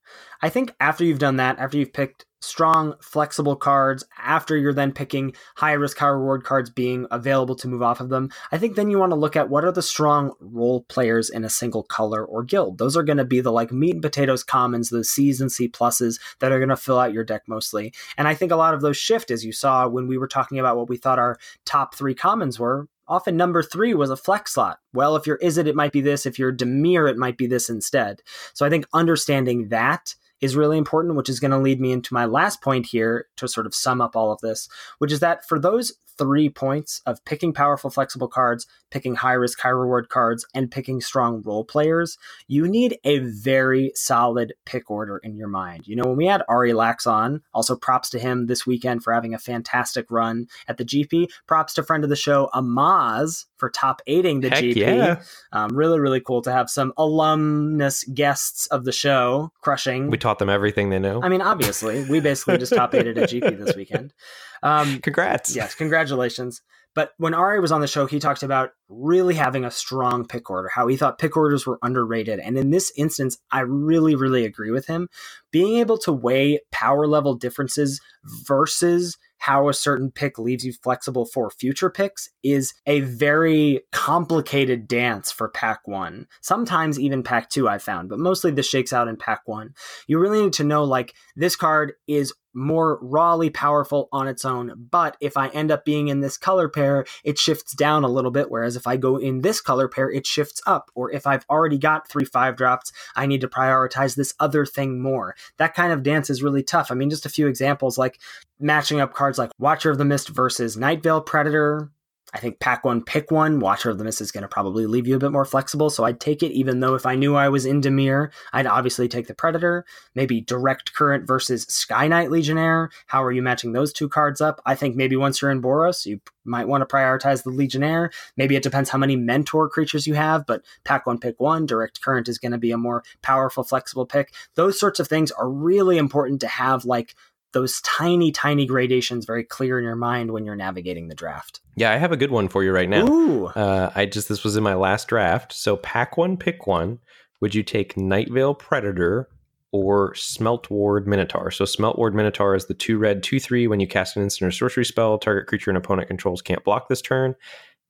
[0.43, 4.93] i think after you've done that after you've picked strong, flexible cards after you're then
[4.93, 8.31] picking high risk, high reward cards being available to move off of them.
[8.51, 11.45] I think then you want to look at what are the strong role players in
[11.45, 12.79] a single color or guild.
[12.79, 15.69] Those are going to be the like meat and potatoes commons, the C's and C
[15.69, 17.93] pluses that are going to fill out your deck mostly.
[18.17, 20.59] And I think a lot of those shift as you saw when we were talking
[20.59, 24.55] about what we thought our top three commons were often number three was a flex
[24.55, 24.79] slot.
[24.95, 26.25] Well, if you're Izzet, it might be this.
[26.25, 28.23] If you're Dimir, it might be this instead.
[28.55, 32.15] So I think understanding that is really important, which is going to lead me into
[32.15, 34.69] my last point here to sort of sum up all of this,
[34.99, 39.59] which is that for those three points of picking powerful, flexible cards, picking high risk,
[39.59, 45.17] high reward cards, and picking strong role players, you need a very solid pick order
[45.17, 45.87] in your mind.
[45.87, 49.15] You know, when we had Ari Lax on, also props to him this weekend for
[49.15, 51.29] having a fantastic run at the GP.
[51.47, 54.77] Props to friend of the show, Amaz, for top aiding the Heck GP.
[54.77, 55.23] Yeah.
[55.53, 60.11] Um, really, really cool to have some alumnus guests of the show crushing.
[60.11, 61.23] We taught them everything they know.
[61.23, 64.13] I mean, obviously, we basically just top aided a GP this weekend.
[64.63, 65.55] Um, Congrats.
[65.55, 66.63] yes, congratulations.
[66.95, 70.51] But when Ari was on the show, he talked about really having a strong pick
[70.51, 72.41] order, how he thought pick orders were underrated.
[72.41, 75.09] And in this instance, I really, really agree with him.
[75.53, 81.25] Being able to weigh power level differences versus how a certain pick leaves you flexible
[81.25, 86.27] for future picks is a very complicated dance for pack one.
[86.43, 89.75] Sometimes even pack two, I've found, but mostly this shakes out in pack one.
[90.07, 94.89] You really need to know like this card is more rawly powerful on its own.
[94.91, 98.31] But if I end up being in this color pair, it shifts down a little
[98.31, 98.51] bit.
[98.51, 100.91] Whereas if I go in this color pair, it shifts up.
[100.95, 105.01] Or if I've already got three five drops, I need to prioritize this other thing
[105.01, 105.35] more.
[105.59, 106.91] That kind of dance is really tough.
[106.91, 108.21] I mean, just a few examples like
[108.59, 111.91] matching up cards like Watcher of the Mist versus Nightveil Predator,
[112.33, 113.59] I think pack one, pick one.
[113.59, 116.05] Watcher of the Mist is going to probably leave you a bit more flexible, so
[116.05, 116.53] I'd take it.
[116.53, 119.85] Even though if I knew I was in Dimir, I'd obviously take the Predator.
[120.15, 122.91] Maybe Direct Current versus Sky Knight Legionnaire.
[123.07, 124.61] How are you matching those two cards up?
[124.65, 128.11] I think maybe once you're in Boros, you might want to prioritize the Legionnaire.
[128.37, 131.67] Maybe it depends how many Mentor creatures you have, but pack one, pick one.
[131.67, 134.33] Direct Current is going to be a more powerful, flexible pick.
[134.55, 137.15] Those sorts of things are really important to have, like
[137.53, 141.61] those tiny, tiny gradations very clear in your mind when you're navigating the draft.
[141.77, 143.07] Yeah, I have a good one for you right now.
[143.09, 143.47] Ooh.
[143.47, 145.53] Uh, I just this was in my last draft.
[145.53, 146.99] So pack one, pick one.
[147.41, 149.29] Would you take Nightveil Predator
[149.73, 151.51] or Smelt Ward Minotaur?
[151.51, 153.67] So Smelt Ward Minotaur is the two red, two three.
[153.67, 156.89] When you cast an instant or sorcery spell, target creature and opponent controls can't block
[156.89, 157.35] this turn.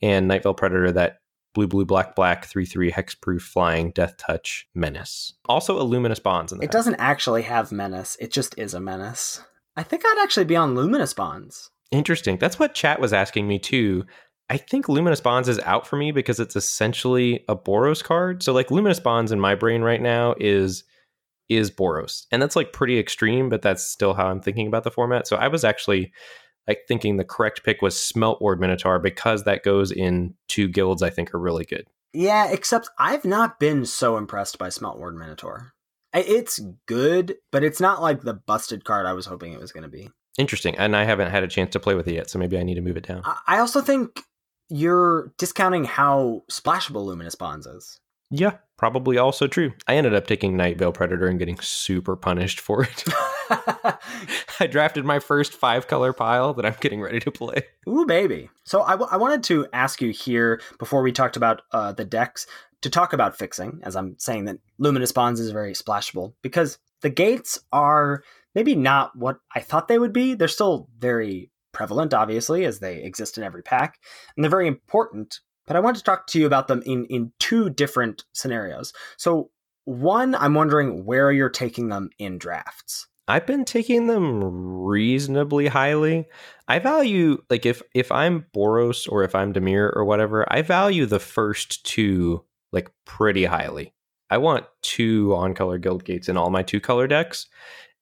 [0.01, 1.19] And Nightveil Predator, that
[1.53, 5.35] blue, blue, black, black, three, three, hexproof, flying, death touch, menace.
[5.47, 6.65] Also, a luminous bonds in there.
[6.65, 8.17] It doesn't actually have menace.
[8.21, 9.43] It just is a menace.
[9.77, 11.71] I think I'd actually be on Luminous Bonds.
[11.91, 12.39] Interesting.
[12.39, 14.05] That's what chat was asking me too.
[14.49, 18.43] I think Luminous Bonds is out for me because it's essentially a Boros card.
[18.43, 20.85] So like Luminous Bonds in my brain right now is
[21.49, 22.27] is Boros.
[22.31, 25.27] And that's like pretty extreme, but that's still how I'm thinking about the format.
[25.27, 26.13] So I was actually
[26.69, 31.03] like thinking the correct pick was Smelt Ward Minotaur because that goes in two guilds
[31.03, 31.87] I think are really good.
[32.13, 35.73] Yeah, except I've not been so impressed by Smelt Ward Minotaur.
[36.13, 39.85] It's good, but it's not like the busted card I was hoping it was going
[39.85, 40.11] to be.
[40.39, 40.77] Interesting.
[40.77, 42.77] And I haven't had a chance to play with it yet, so maybe I need
[42.77, 43.23] to move it down.
[43.47, 44.23] I also think
[44.69, 48.01] you're discounting how splashable Luminous Bonds is.
[48.31, 49.73] Yeah, probably also true.
[49.89, 53.05] I ended up taking Nightveil Predator and getting super punished for it.
[54.61, 57.63] I drafted my first five color pile that I'm getting ready to play.
[57.89, 58.49] Ooh, baby.
[58.65, 62.05] So I, w- I wanted to ask you here before we talked about uh, the
[62.05, 62.47] decks
[62.83, 67.11] to talk about fixing, as I'm saying that Luminous Bonds is very splashable, because the
[67.11, 68.23] gates are
[68.55, 70.35] maybe not what I thought they would be.
[70.35, 73.99] They're still very prevalent, obviously, as they exist in every pack,
[74.37, 75.41] and they're very important.
[75.67, 78.93] But I want to talk to you about them in, in two different scenarios.
[79.17, 79.51] So,
[79.85, 83.07] one, I'm wondering where you're taking them in drafts.
[83.29, 86.27] I've been taking them reasonably highly.
[86.67, 91.07] I value like if if I'm Boros or if I'm Dimir or whatever, I value
[91.07, 93.95] the first two like pretty highly.
[94.31, 97.47] I want two on color guild gates in all my two color decks.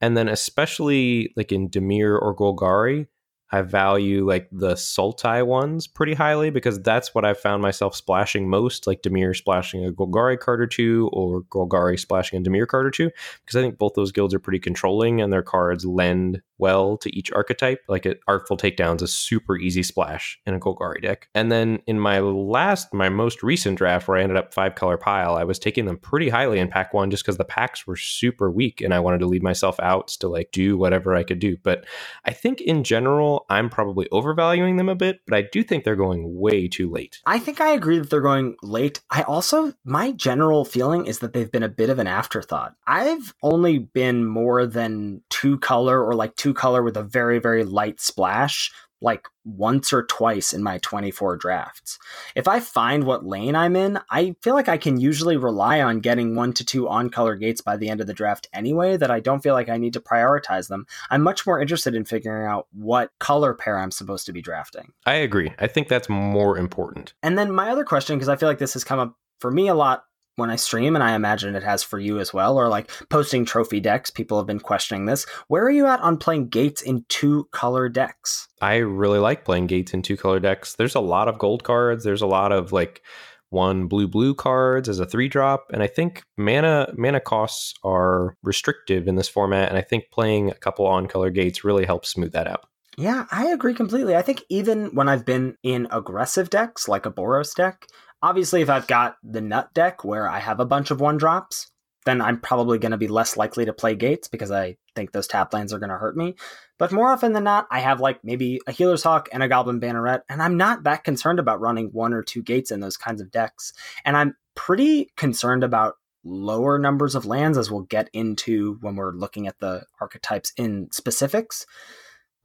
[0.00, 3.06] And then especially like in Dimir or Golgari,
[3.50, 8.48] I value like the Sultai ones pretty highly because that's what I found myself splashing
[8.48, 12.86] most, like Dimir splashing a Golgari card or two, or Golgari splashing a Dimir card
[12.86, 13.10] or two,
[13.44, 17.16] because I think both those guilds are pretty controlling and their cards lend well to
[17.16, 17.80] each archetype.
[17.88, 21.28] Like it, Artful Takedown's a super easy splash in a Golgari deck.
[21.34, 24.96] And then in my last, my most recent draft where I ended up five color
[24.96, 27.96] pile, I was taking them pretty highly in pack one just because the packs were
[27.96, 31.38] super weak and I wanted to leave myself out to like do whatever I could
[31.38, 31.56] do.
[31.62, 31.86] But
[32.24, 35.96] I think in general, I'm probably overvaluing them a bit, but I do think they're
[35.96, 37.20] going way too late.
[37.26, 39.00] I think I agree that they're going late.
[39.10, 42.74] I also, my general feeling is that they've been a bit of an afterthought.
[42.86, 47.38] I've only been more than two color or like two two color with a very,
[47.38, 52.00] very light splash like once or twice in my 24 drafts.
[52.34, 56.00] If I find what lane I'm in, I feel like I can usually rely on
[56.00, 59.10] getting one to two on color gates by the end of the draft anyway, that
[59.10, 60.84] I don't feel like I need to prioritize them.
[61.10, 64.92] I'm much more interested in figuring out what color pair I'm supposed to be drafting.
[65.06, 65.52] I agree.
[65.60, 67.14] I think that's more important.
[67.22, 69.68] And then my other question, because I feel like this has come up for me
[69.68, 70.06] a lot
[70.38, 73.44] when I stream, and I imagine it has for you as well, or like posting
[73.44, 74.10] trophy decks.
[74.10, 75.26] People have been questioning this.
[75.48, 78.48] Where are you at on playing gates in two color decks?
[78.60, 80.74] I really like playing gates in two color decks.
[80.74, 82.04] There's a lot of gold cards.
[82.04, 83.02] There's a lot of like
[83.50, 88.36] one blue blue cards as a three drop, and I think mana mana costs are
[88.42, 92.10] restrictive in this format, and I think playing a couple on color gates really helps
[92.10, 92.66] smooth that out.
[92.98, 94.16] Yeah, I agree completely.
[94.16, 97.86] I think even when I've been in aggressive decks like a Boros deck,
[98.22, 101.70] Obviously, if I've got the nut deck where I have a bunch of one drops,
[102.04, 105.26] then I'm probably going to be less likely to play gates because I think those
[105.26, 106.34] tap lands are going to hurt me.
[106.78, 109.80] But more often than not, I have like maybe a Healer's Hawk and a Goblin
[109.80, 113.20] Banneret, and I'm not that concerned about running one or two gates in those kinds
[113.20, 113.72] of decks.
[114.04, 119.12] And I'm pretty concerned about lower numbers of lands as we'll get into when we're
[119.12, 121.66] looking at the archetypes in specifics.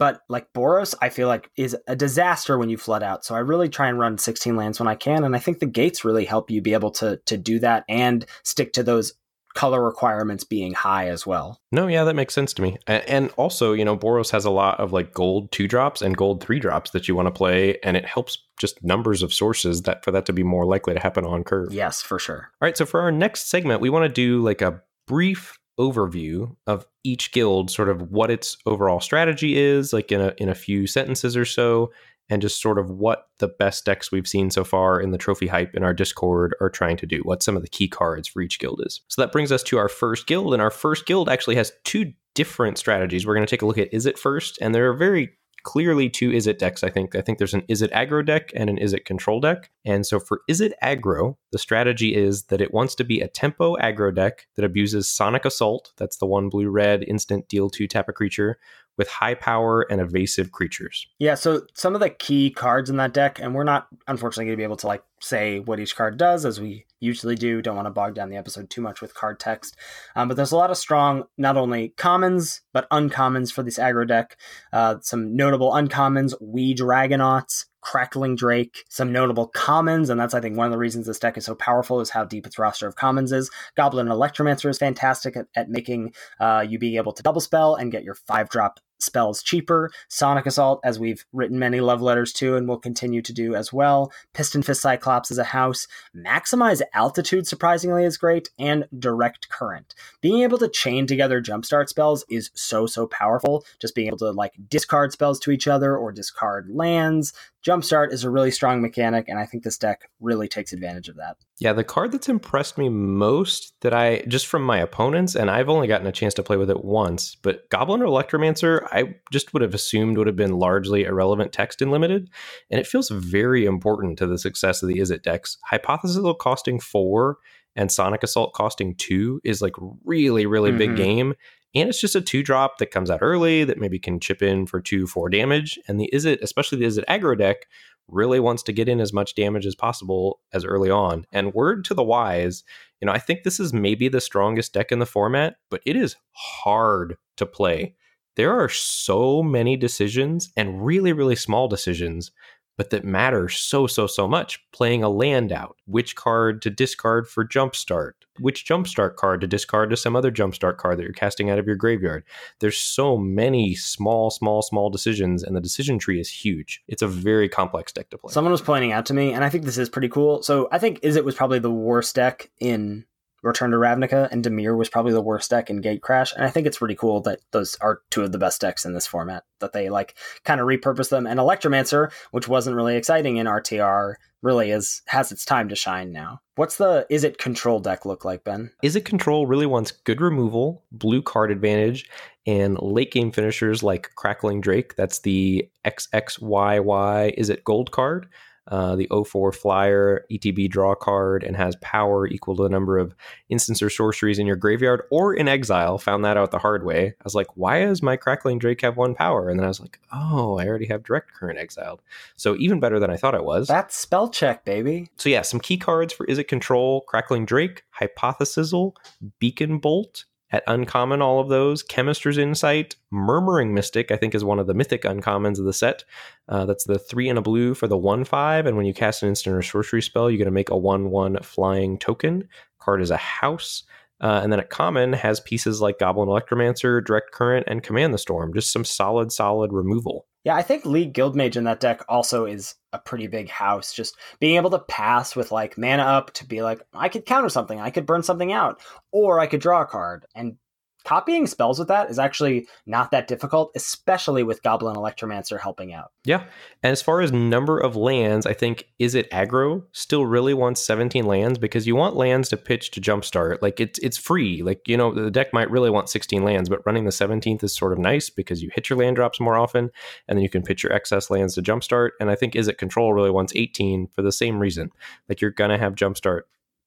[0.04, 3.24] But like Boros, I feel like is a disaster when you flood out.
[3.24, 5.24] So I really try and run 16 lands when I can.
[5.24, 8.26] And I think the gates really help you be able to to do that and
[8.44, 9.14] stick to those
[9.54, 11.62] color requirements being high as well.
[11.72, 12.76] No, yeah, that makes sense to me.
[12.86, 16.44] And also, you know, Boros has a lot of like gold two drops and gold
[16.44, 20.04] three drops that you want to play, and it helps just numbers of sources that
[20.04, 21.72] for that to be more likely to happen on curve.
[21.72, 22.52] Yes, for sure.
[22.62, 26.56] All right, so for our next segment, we want to do like a brief overview
[26.68, 30.56] of each guild, sort of what its overall strategy is, like in a in a
[30.56, 31.92] few sentences or so,
[32.30, 35.48] and just sort of what the best decks we've seen so far in the trophy
[35.48, 38.42] hype in our Discord are trying to do, what some of the key cards for
[38.42, 39.02] each guild is.
[39.08, 42.14] So that brings us to our first guild, and our first guild actually has two
[42.36, 43.26] different strategies.
[43.26, 45.32] We're going to take a look at Izzet first, and there are very
[45.64, 47.16] clearly two Izzet decks, I think.
[47.16, 49.72] I think there's an Izzet aggro deck and an Izzet control deck.
[49.86, 53.76] And so for Izzet aggro, the strategy is that it wants to be a tempo
[53.78, 58.10] aggro deck that abuses Sonic Assault, that's the one blue red instant deal two tap
[58.10, 58.60] a creature,
[58.98, 61.08] with high power and evasive creatures.
[61.18, 64.54] Yeah, so some of the key cards in that deck, and we're not unfortunately going
[64.54, 67.62] to be able to like say what each card does as we usually do.
[67.62, 69.76] Don't want to bog down the episode too much with card text,
[70.16, 74.08] um, but there's a lot of strong, not only commons but uncommons for this aggro
[74.08, 74.38] deck.
[74.72, 80.58] Uh, some notable uncommons: Wee Dragonauts, Crackling Drake, some notable commons, and that's I think
[80.58, 82.96] one of the reasons this deck is so powerful is how deep its roster of
[82.96, 83.52] commons is.
[83.76, 87.92] Goblin Electromancer is fantastic at, at making uh, you being able to double spell and
[87.92, 89.92] get your five drop spells cheaper.
[90.08, 93.72] Sonic Assault, as we've written many love letters to and will continue to do as
[93.72, 94.12] well.
[94.34, 95.88] Piston Fist Cyclops is a house.
[96.16, 98.50] Maximize Altitude, surprisingly, is great.
[98.58, 99.94] And Direct Current.
[100.22, 103.66] Being able to chain together jumpstart spells is so, so powerful.
[103.80, 107.34] Just being able to like discard spells to each other or discard lands.
[107.74, 111.16] Jumpstart is a really strong mechanic, and I think this deck really takes advantage of
[111.16, 111.38] that.
[111.60, 115.70] Yeah, the card that's impressed me most that I just from my opponents, and I've
[115.70, 119.54] only gotten a chance to play with it once, but Goblin or Electromancer, I just
[119.54, 122.30] would have assumed would have been largely irrelevant text in limited,
[122.70, 125.58] and it feels very important to the success of the Izzet decks.
[125.72, 127.38] Hypothesizzle costing four
[127.76, 129.74] and Sonic Assault costing two is like
[130.06, 130.78] really, really mm-hmm.
[130.78, 131.34] big game.
[131.76, 134.68] And it's just a two drop that comes out early that maybe can chip in
[134.68, 135.80] for two, four damage.
[135.88, 137.66] And the Izzet, especially the Izzet aggro deck,
[138.08, 141.26] really wants to get in as much damage as possible as early on.
[141.32, 142.64] And word to the wise,
[143.02, 145.96] you know, I think this is maybe the strongest deck in the format, but it
[145.96, 147.96] is hard to play.
[148.36, 152.32] There are so many decisions and really, really small decisions
[152.78, 154.60] but that matter so, so, so much.
[154.72, 159.90] Playing a land out, which card to discard for Jumpstart, which Jumpstart card to discard
[159.92, 162.24] to some other Jumpstart card that you're casting out of your graveyard.
[162.60, 166.82] There's so many small, small, small decisions, and the decision tree is huge.
[166.88, 168.34] It's a very complex deck to play.
[168.34, 170.42] Someone was pointing out to me, and I think this is pretty cool.
[170.42, 173.06] So I think Izzet was probably the worst deck in
[173.44, 176.34] Return to Ravnica, and Dimir was probably the worst deck in Gatecrash.
[176.34, 178.94] And I think it's pretty cool that those are two of the best decks in
[178.94, 181.28] this format, that they like kind of repurpose them.
[181.28, 186.12] And Electromancer, which wasn't really exciting in RTR, really is has its time to shine
[186.12, 186.40] now.
[186.56, 188.72] What's the Izzet control deck look like, Ben?
[188.84, 192.10] Izzet control really wants good removal, blue card advantage,
[192.46, 194.96] and late game finishers like Crackling Drake.
[194.96, 198.28] That's the XXYY Izzet gold card
[198.68, 203.14] uh, the 04 flyer ETB draw card and has power equal to the number of
[203.50, 205.98] instants or sorceries in your graveyard or in exile.
[205.98, 207.08] Found that out the hard way.
[207.08, 209.50] I was like, why does my Crackling Drake have one power?
[209.50, 212.02] And then I was like, oh, I already have direct current exiled.
[212.36, 213.68] So even better than I thought it was.
[213.68, 215.08] That's spell check, baby.
[215.18, 218.96] So yeah, some key cards for Izzet Control, Crackling Drake, Hypothesizzle,
[219.40, 221.84] Beacon Bolt, at uncommon all of those.
[221.84, 226.06] Chemister's insight murmuring mystic i think is one of the mythic uncommons of the set.
[226.48, 229.24] Uh, that's the three and a blue for the one five and when you cast
[229.24, 232.48] an instant or sorcery spell you're going to make a one one flying token.
[232.80, 233.84] Card is a house.
[234.22, 238.18] Uh, and then at common has pieces like goblin electromancer direct current and command the
[238.18, 238.54] storm.
[238.54, 242.76] Just some solid solid removal yeah, I think League Guildmage in that deck also is
[242.92, 243.94] a pretty big house.
[243.94, 247.50] Just being able to pass with like mana up to be like, I could counter
[247.50, 248.82] something, I could burn something out,
[249.12, 250.26] or I could draw a card.
[250.36, 250.58] And
[251.04, 256.12] copying spells with that is actually not that difficult, especially with Goblin Electromancer helping out.
[256.26, 256.46] Yeah.
[256.82, 261.26] And as far as number of lands, I think Izzet aggro still really wants 17
[261.26, 263.62] lands because you want lands to pitch to jumpstart.
[263.62, 264.64] Like it's it's free.
[264.64, 267.76] Like, you know, the deck might really want 16 lands, but running the 17th is
[267.76, 269.90] sort of nice because you hit your land drops more often
[270.28, 272.12] and then you can pitch your excess lands to jumpstart.
[272.20, 274.90] And I think Izzet control really wants 18 for the same reason.
[275.28, 276.42] Like you're gonna have jumpstart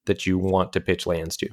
[0.05, 1.49] that you want to pitch lands to.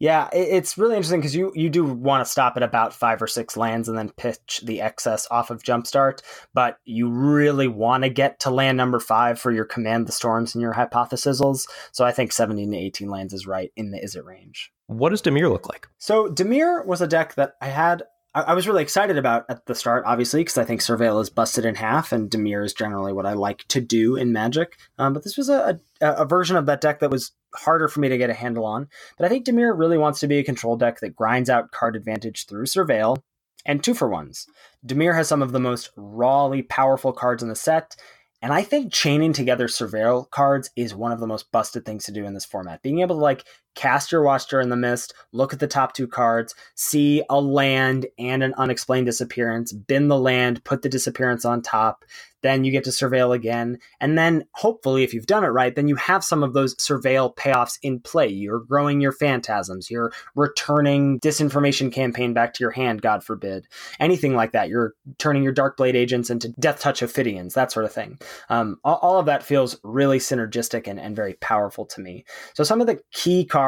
[0.00, 3.26] Yeah, it's really interesting because you you do want to stop at about five or
[3.26, 6.20] six lands and then pitch the excess off of Jumpstart,
[6.54, 10.54] but you really want to get to land number five for your command the storms
[10.54, 11.66] and your Hypothesizzles.
[11.90, 14.70] So I think 17 to 18 lands is right in the Izzet range.
[14.86, 15.88] What does Dimir look like?
[15.98, 18.04] So Dimir was a deck that I had
[18.34, 21.30] I, I was really excited about at the start, obviously, because I think Surveil is
[21.30, 24.76] busted in half, and Dimir is generally what I like to do in Magic.
[24.98, 28.00] Um, but this was a, a, a version of that deck that was harder for
[28.00, 28.88] me to get a handle on.
[29.16, 31.96] But I think Dimir really wants to be a control deck that grinds out card
[31.96, 33.18] advantage through Surveil
[33.64, 34.46] and two for ones.
[34.86, 37.96] Dimir has some of the most rawly powerful cards in the set,
[38.40, 42.12] and I think chaining together Surveil cards is one of the most busted things to
[42.12, 42.82] do in this format.
[42.82, 43.44] Being able to like
[43.78, 48.06] cast your Watcher in the Mist, look at the top two cards, see a land
[48.18, 52.04] and an unexplained disappearance, bin the land, put the disappearance on top,
[52.42, 53.78] then you get to surveil again.
[54.00, 57.34] And then hopefully, if you've done it right, then you have some of those surveil
[57.34, 58.28] payoffs in play.
[58.28, 63.66] You're growing your phantasms, you're returning disinformation campaign back to your hand, God forbid.
[63.98, 64.68] Anything like that.
[64.68, 68.18] You're turning your Darkblade agents into Death Touch Ophidians, that sort of thing.
[68.48, 72.24] Um, all, all, of that feels really synergistic and, and very powerful to me.
[72.54, 73.67] So some of the key cards,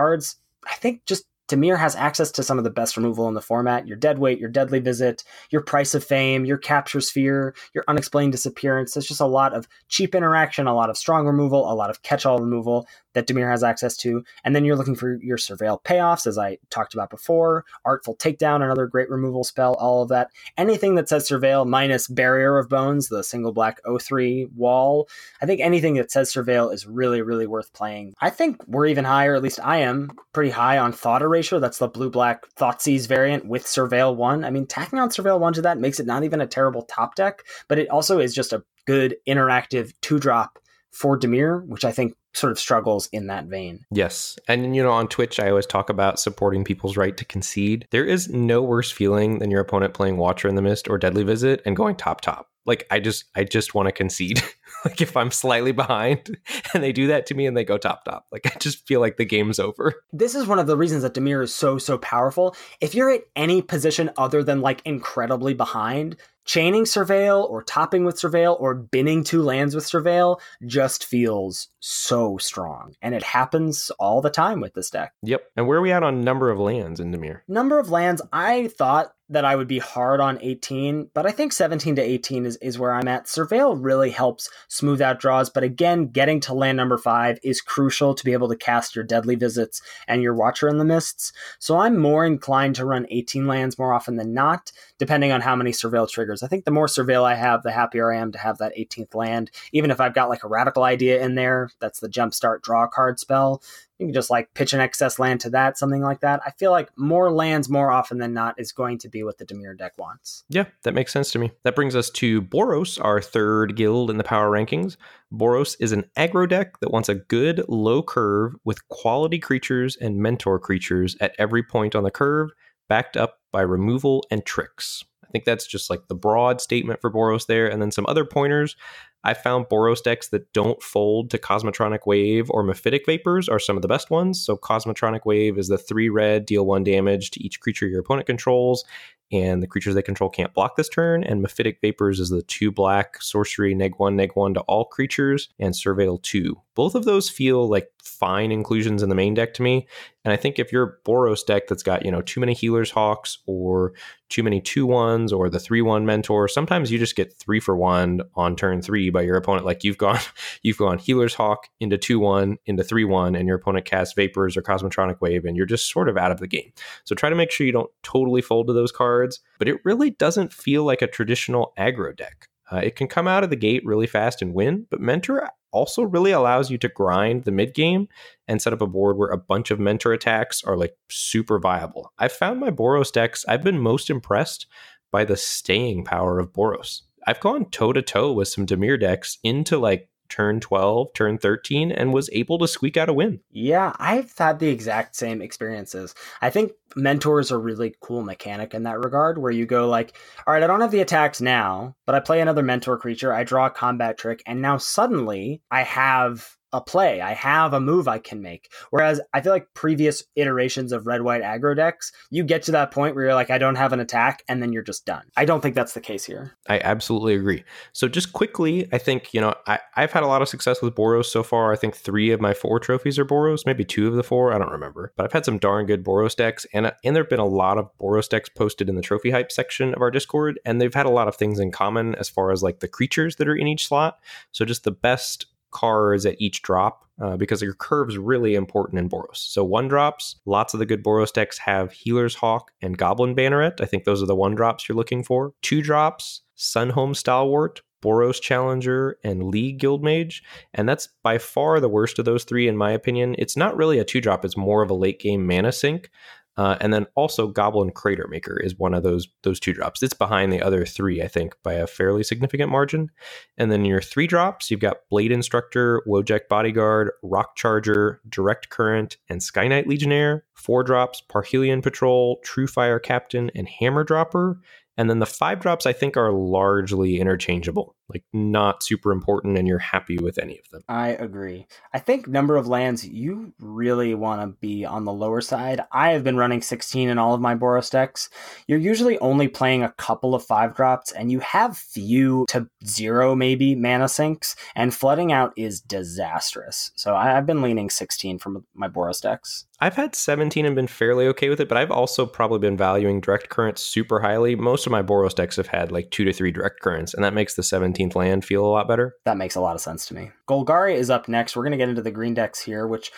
[0.66, 3.88] I think just Dimir has access to some of the best removal in the format
[3.88, 8.30] your dead weight, your deadly visit, your price of fame, your capture sphere, your unexplained
[8.30, 8.94] disappearance.
[8.94, 12.02] There's just a lot of cheap interaction, a lot of strong removal, a lot of
[12.02, 14.24] catch all removal that Dimir has access to.
[14.44, 18.62] And then you're looking for your surveil payoffs, as I talked about before, artful takedown,
[18.62, 20.30] another great removal spell, all of that.
[20.56, 25.08] Anything that says surveil minus barrier of bones, the single black 03 wall.
[25.42, 28.14] I think anything that says surveil is really, really worth playing.
[28.20, 31.60] I think we're even higher, at least I am, pretty high on thought erasure.
[31.60, 34.44] That's the blue black Thoughtseize variant with surveil one.
[34.44, 37.14] I mean, tacking on surveil one to that makes it not even a terrible top
[37.14, 40.58] deck, but it also is just a good interactive two drop
[40.90, 43.84] for Dimir, which I think sort of struggles in that vein.
[43.90, 44.38] Yes.
[44.48, 47.86] And, you know, on Twitch, I always talk about supporting people's right to concede.
[47.90, 51.24] There is no worse feeling than your opponent playing Watcher in the Mist or Deadly
[51.24, 52.48] Visit and going top top.
[52.66, 54.42] Like, I just, I just want to concede.
[54.84, 56.38] like, if I'm slightly behind
[56.74, 59.00] and they do that to me and they go top top, like, I just feel
[59.00, 59.94] like the game's over.
[60.12, 62.54] This is one of the reasons that Dimir is so, so powerful.
[62.80, 68.16] If you're at any position other than like incredibly behind, chaining surveil or topping with
[68.16, 74.20] surveil or binning two lands with surveil just feels so strong and it happens all
[74.20, 77.00] the time with this deck yep and where are we at on number of lands
[77.00, 81.24] in Dimir number of lands i thought that I would be hard on 18, but
[81.24, 83.26] I think 17 to 18 is, is where I'm at.
[83.26, 88.12] Surveil really helps smooth out draws, but again, getting to land number five is crucial
[88.16, 91.32] to be able to cast your deadly visits and your Watcher in the Mists.
[91.60, 95.54] So I'm more inclined to run 18 lands more often than not, depending on how
[95.54, 96.29] many Surveil triggers.
[96.42, 99.14] I think the more Surveil I have, the happier I am to have that 18th
[99.14, 99.50] land.
[99.72, 103.18] Even if I've got like a radical idea in there, that's the jumpstart draw card
[103.18, 103.62] spell
[104.00, 106.40] you can just like pitch an excess land to that, something like that.
[106.46, 109.44] I feel like more lands more often than not is going to be what the
[109.44, 110.44] Dimir deck wants.
[110.48, 111.52] Yeah, that makes sense to me.
[111.64, 114.96] That brings us to Boros, our third guild in the power rankings.
[115.32, 120.16] Boros is an aggro deck that wants a good low curve with quality creatures and
[120.16, 122.50] mentor creatures at every point on the curve,
[122.88, 125.04] backed up by removal and tricks.
[125.30, 127.68] I think that's just like the broad statement for Boros there.
[127.68, 128.74] And then some other pointers.
[129.22, 133.76] I found Boros decks that don't fold to Cosmotronic Wave or Mephitic Vapors are some
[133.76, 134.44] of the best ones.
[134.44, 138.26] So Cosmotronic Wave is the three red, deal one damage to each creature your opponent
[138.26, 138.84] controls,
[139.32, 141.22] and the creatures they control can't block this turn.
[141.24, 145.48] And Mephitic Vapors is the two black sorcery, neg one, neg one to all creatures,
[145.58, 146.60] and Surveil two.
[146.74, 149.86] Both of those feel like fine inclusions in the main deck to me.
[150.24, 153.38] And I think if you're Boros deck that's got, you know, too many Healer's Hawks
[153.46, 153.94] or
[154.28, 157.74] too many two ones or the three one mentor, sometimes you just get three for
[157.74, 159.64] one on turn three by your opponent.
[159.64, 160.20] Like you've gone
[160.62, 164.56] you've gone Healer's Hawk into two one into three one, and your opponent casts Vapors
[164.56, 166.72] or Cosmotronic Wave, and you're just sort of out of the game.
[167.04, 169.19] So try to make sure you don't totally fold to those cards,
[169.58, 172.48] but it really doesn't feel like a traditional aggro deck.
[172.72, 176.02] Uh, it can come out of the gate really fast and win, but Mentor also
[176.02, 178.08] really allows you to grind the mid game
[178.48, 182.12] and set up a board where a bunch of mentor attacks are like super viable.
[182.18, 184.66] I've found my Boros decks, I've been most impressed
[185.10, 187.02] by the staying power of Boros.
[187.26, 191.92] I've gone toe to toe with some Dimir decks into like turn 12, turn 13,
[191.92, 193.40] and was able to squeak out a win.
[193.50, 196.14] Yeah, I've had the exact same experiences.
[196.40, 200.16] I think mentors are really cool mechanic in that regard, where you go like,
[200.46, 203.44] all right, I don't have the attacks now, but I play another mentor creature, I
[203.44, 207.20] draw a combat trick, and now suddenly I have a play.
[207.20, 208.70] I have a move I can make.
[208.90, 212.92] Whereas I feel like previous iterations of red white aggro decks, you get to that
[212.92, 215.24] point where you're like, I don't have an attack, and then you're just done.
[215.36, 216.52] I don't think that's the case here.
[216.68, 217.64] I absolutely agree.
[217.92, 220.94] So just quickly, I think, you know, I, I've had a lot of success with
[220.94, 221.72] Boros so far.
[221.72, 224.52] I think three of my four trophies are Boros, maybe two of the four.
[224.52, 225.12] I don't remember.
[225.16, 227.78] But I've had some darn good Boros decks, and, and there have been a lot
[227.78, 231.06] of Boros decks posted in the trophy hype section of our Discord, and they've had
[231.06, 233.66] a lot of things in common as far as like the creatures that are in
[233.66, 234.18] each slot.
[234.52, 239.08] So just the best cards at each drop uh, because your curve's really important in
[239.08, 239.36] Boros.
[239.36, 243.80] So one drops, lots of the good Boros decks have Healer's Hawk and Goblin Banneret.
[243.80, 245.52] I think those are the one drops you're looking for.
[245.62, 250.42] Two drops, Sunhome Stalwart, Boros Challenger, and League Guildmage.
[250.72, 253.36] And that's by far the worst of those three, in my opinion.
[253.38, 256.10] It's not really a two drop, it's more of a late game mana sink.
[256.56, 260.02] Uh, and then also Goblin Crater Maker is one of those those two drops.
[260.02, 263.10] It's behind the other three, I think, by a fairly significant margin.
[263.56, 269.16] And then your three drops, you've got Blade Instructor, Wojek Bodyguard, Roc Charger, Direct Current,
[269.28, 270.44] and Sky Knight Legionnaire.
[270.54, 274.60] Four drops, Parhelion Patrol, Truefire Captain, and Hammer Dropper.
[274.96, 279.66] And then the five drops, I think, are largely interchangeable, like not super important, and
[279.66, 280.82] you're happy with any of them.
[280.88, 281.66] I agree.
[281.92, 285.80] I think number of lands, you really want to be on the lower side.
[285.92, 288.28] I have been running 16 in all of my Boros decks.
[288.66, 293.34] You're usually only playing a couple of five drops, and you have few to zero,
[293.34, 296.92] maybe, mana sinks, and flooding out is disastrous.
[296.94, 299.66] So I've been leaning 16 from my Boros decks.
[299.82, 303.20] I've had 17 and been fairly okay with it, but I've also probably been valuing
[303.20, 304.54] direct currents super highly.
[304.54, 307.32] Most of my Boros decks have had like two to three direct currents, and that
[307.32, 307.62] makes the
[308.00, 309.14] 17th land feel a lot better.
[309.24, 310.30] That makes a lot of sense to me.
[310.48, 311.56] Golgari is up next.
[311.56, 313.10] We're going to get into the green decks here, which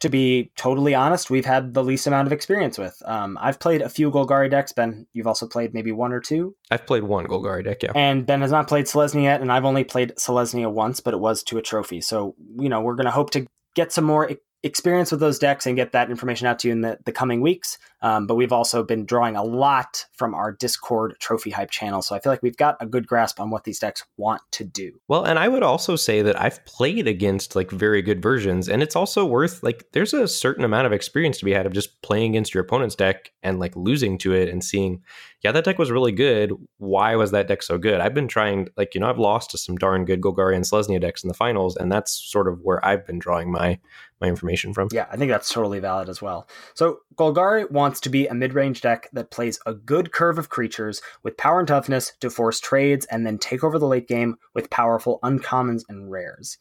[0.00, 3.00] to be totally honest, we've had the least amount of experience with.
[3.06, 4.72] Um, I've played a few Golgari decks.
[4.72, 6.54] Ben, you've also played maybe one or two.
[6.70, 7.92] I've played one Golgari deck, yeah.
[7.94, 11.20] And Ben has not played Selesnya yet, and I've only played Selesnya once, but it
[11.20, 12.00] was to a trophy.
[12.00, 14.30] So, you know, we're going to hope to get some more
[14.64, 17.42] experience with those decks and get that information out to you in the, the coming
[17.42, 17.78] weeks.
[18.00, 22.02] Um, but we've also been drawing a lot from our Discord trophy hype channel.
[22.02, 24.64] So I feel like we've got a good grasp on what these decks want to
[24.64, 25.00] do.
[25.06, 28.82] Well, and I would also say that I've played against like very good versions, and
[28.82, 32.00] it's also worth like there's a certain amount of experience to be had of just
[32.02, 35.02] playing against your opponent's deck and like losing to it and seeing,
[35.42, 36.52] yeah, that deck was really good.
[36.78, 38.00] Why was that deck so good?
[38.00, 41.00] I've been trying, like, you know, I've lost to some darn good Golgari and Selesnya
[41.00, 43.78] decks in the finals, and that's sort of where I've been drawing my
[44.24, 44.88] my information from.
[44.90, 46.48] Yeah, I think that's totally valid as well.
[46.74, 51.02] So Golgari wants to be a mid-range deck that plays a good curve of creatures
[51.22, 54.70] with power and toughness to force trades and then take over the late game with
[54.70, 56.56] powerful uncommons and rares.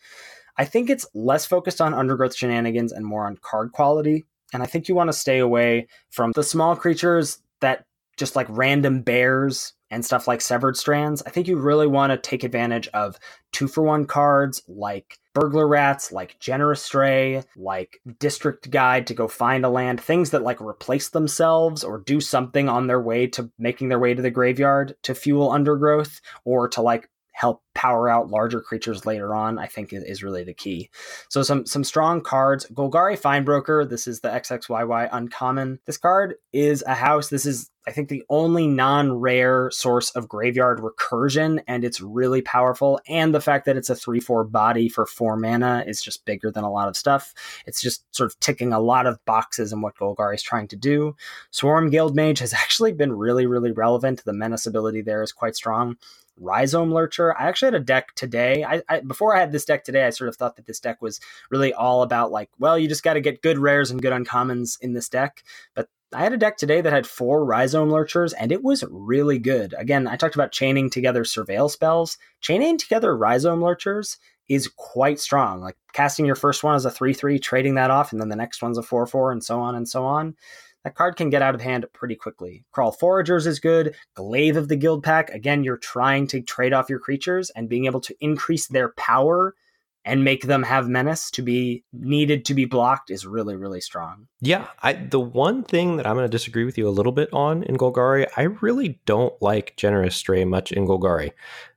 [0.58, 4.26] I think it's less focused on undergrowth shenanigans and more on card quality.
[4.54, 7.86] And I think you want to stay away from the small creatures that
[8.18, 11.24] just like random bears and stuff like severed strands.
[11.26, 13.18] I think you really want to take advantage of
[13.52, 19.28] two for one cards like burglar rats, like generous stray, like district guide to go
[19.28, 23.50] find a land, things that like replace themselves or do something on their way to
[23.58, 28.30] making their way to the graveyard to fuel undergrowth or to like help power out
[28.30, 30.90] larger creatures later on, I think is, really the key.
[31.30, 32.66] So some some strong cards.
[32.74, 35.80] Golgari Findbroker, this is the XXYY uncommon.
[35.86, 37.30] This card is a house.
[37.30, 43.02] This is I think the only non-rare source of graveyard recursion, and it's really powerful.
[43.10, 46.64] And the fact that it's a 3-4 body for 4 mana is just bigger than
[46.64, 47.34] a lot of stuff.
[47.66, 50.78] It's just sort of ticking a lot of boxes in what Golgari is trying to
[50.78, 51.18] do.
[51.52, 54.24] Swarm Guildmage has actually been really, really relevant.
[54.24, 55.98] The menace ability there is quite strong.
[56.38, 57.34] Rhizome Lurcher.
[57.38, 58.64] I actually had a deck today.
[58.64, 61.02] I, I, before I had this deck today, I sort of thought that this deck
[61.02, 61.20] was
[61.50, 64.78] really all about like, well, you just got to get good rares and good uncommons
[64.82, 65.44] in this deck.
[65.76, 69.40] But I had a deck today that had four Rhizome Lurchers, and it was really
[69.40, 69.74] good.
[69.78, 72.18] Again, I talked about chaining together Surveil spells.
[72.42, 74.18] Chaining together Rhizome Lurchers
[74.48, 75.62] is quite strong.
[75.62, 78.36] Like casting your first one as a 3 3, trading that off, and then the
[78.36, 80.36] next one's a 4 4, and so on and so on
[80.84, 82.64] that card can get out of hand pretty quickly.
[82.76, 83.96] Kraul Foragers is good.
[84.16, 88.02] Glaive of the Guildpact, again, you're trying to trade off your creatures and being able
[88.02, 89.56] to increase their power
[90.06, 94.28] and make them have menace to be needed to be blocked is really really strong.
[94.42, 97.32] Yeah, I the one thing that I'm going to disagree with you a little bit
[97.32, 101.32] on in Golgari, I really don't like Generous Stray much in Golgari.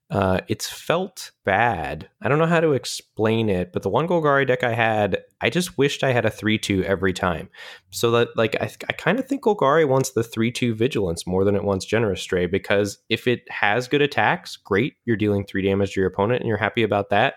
[0.09, 2.09] Uh, it's felt bad.
[2.23, 5.51] I don't know how to explain it, but the one Golgari deck I had, I
[5.51, 7.49] just wished I had a 3 2 every time.
[7.91, 11.45] So that, like, I, I kind of think Golgari wants the 3 2 vigilance more
[11.45, 15.63] than it wants Generous Stray because if it has good attacks, great, you're dealing 3
[15.63, 17.37] damage to your opponent and you're happy about that.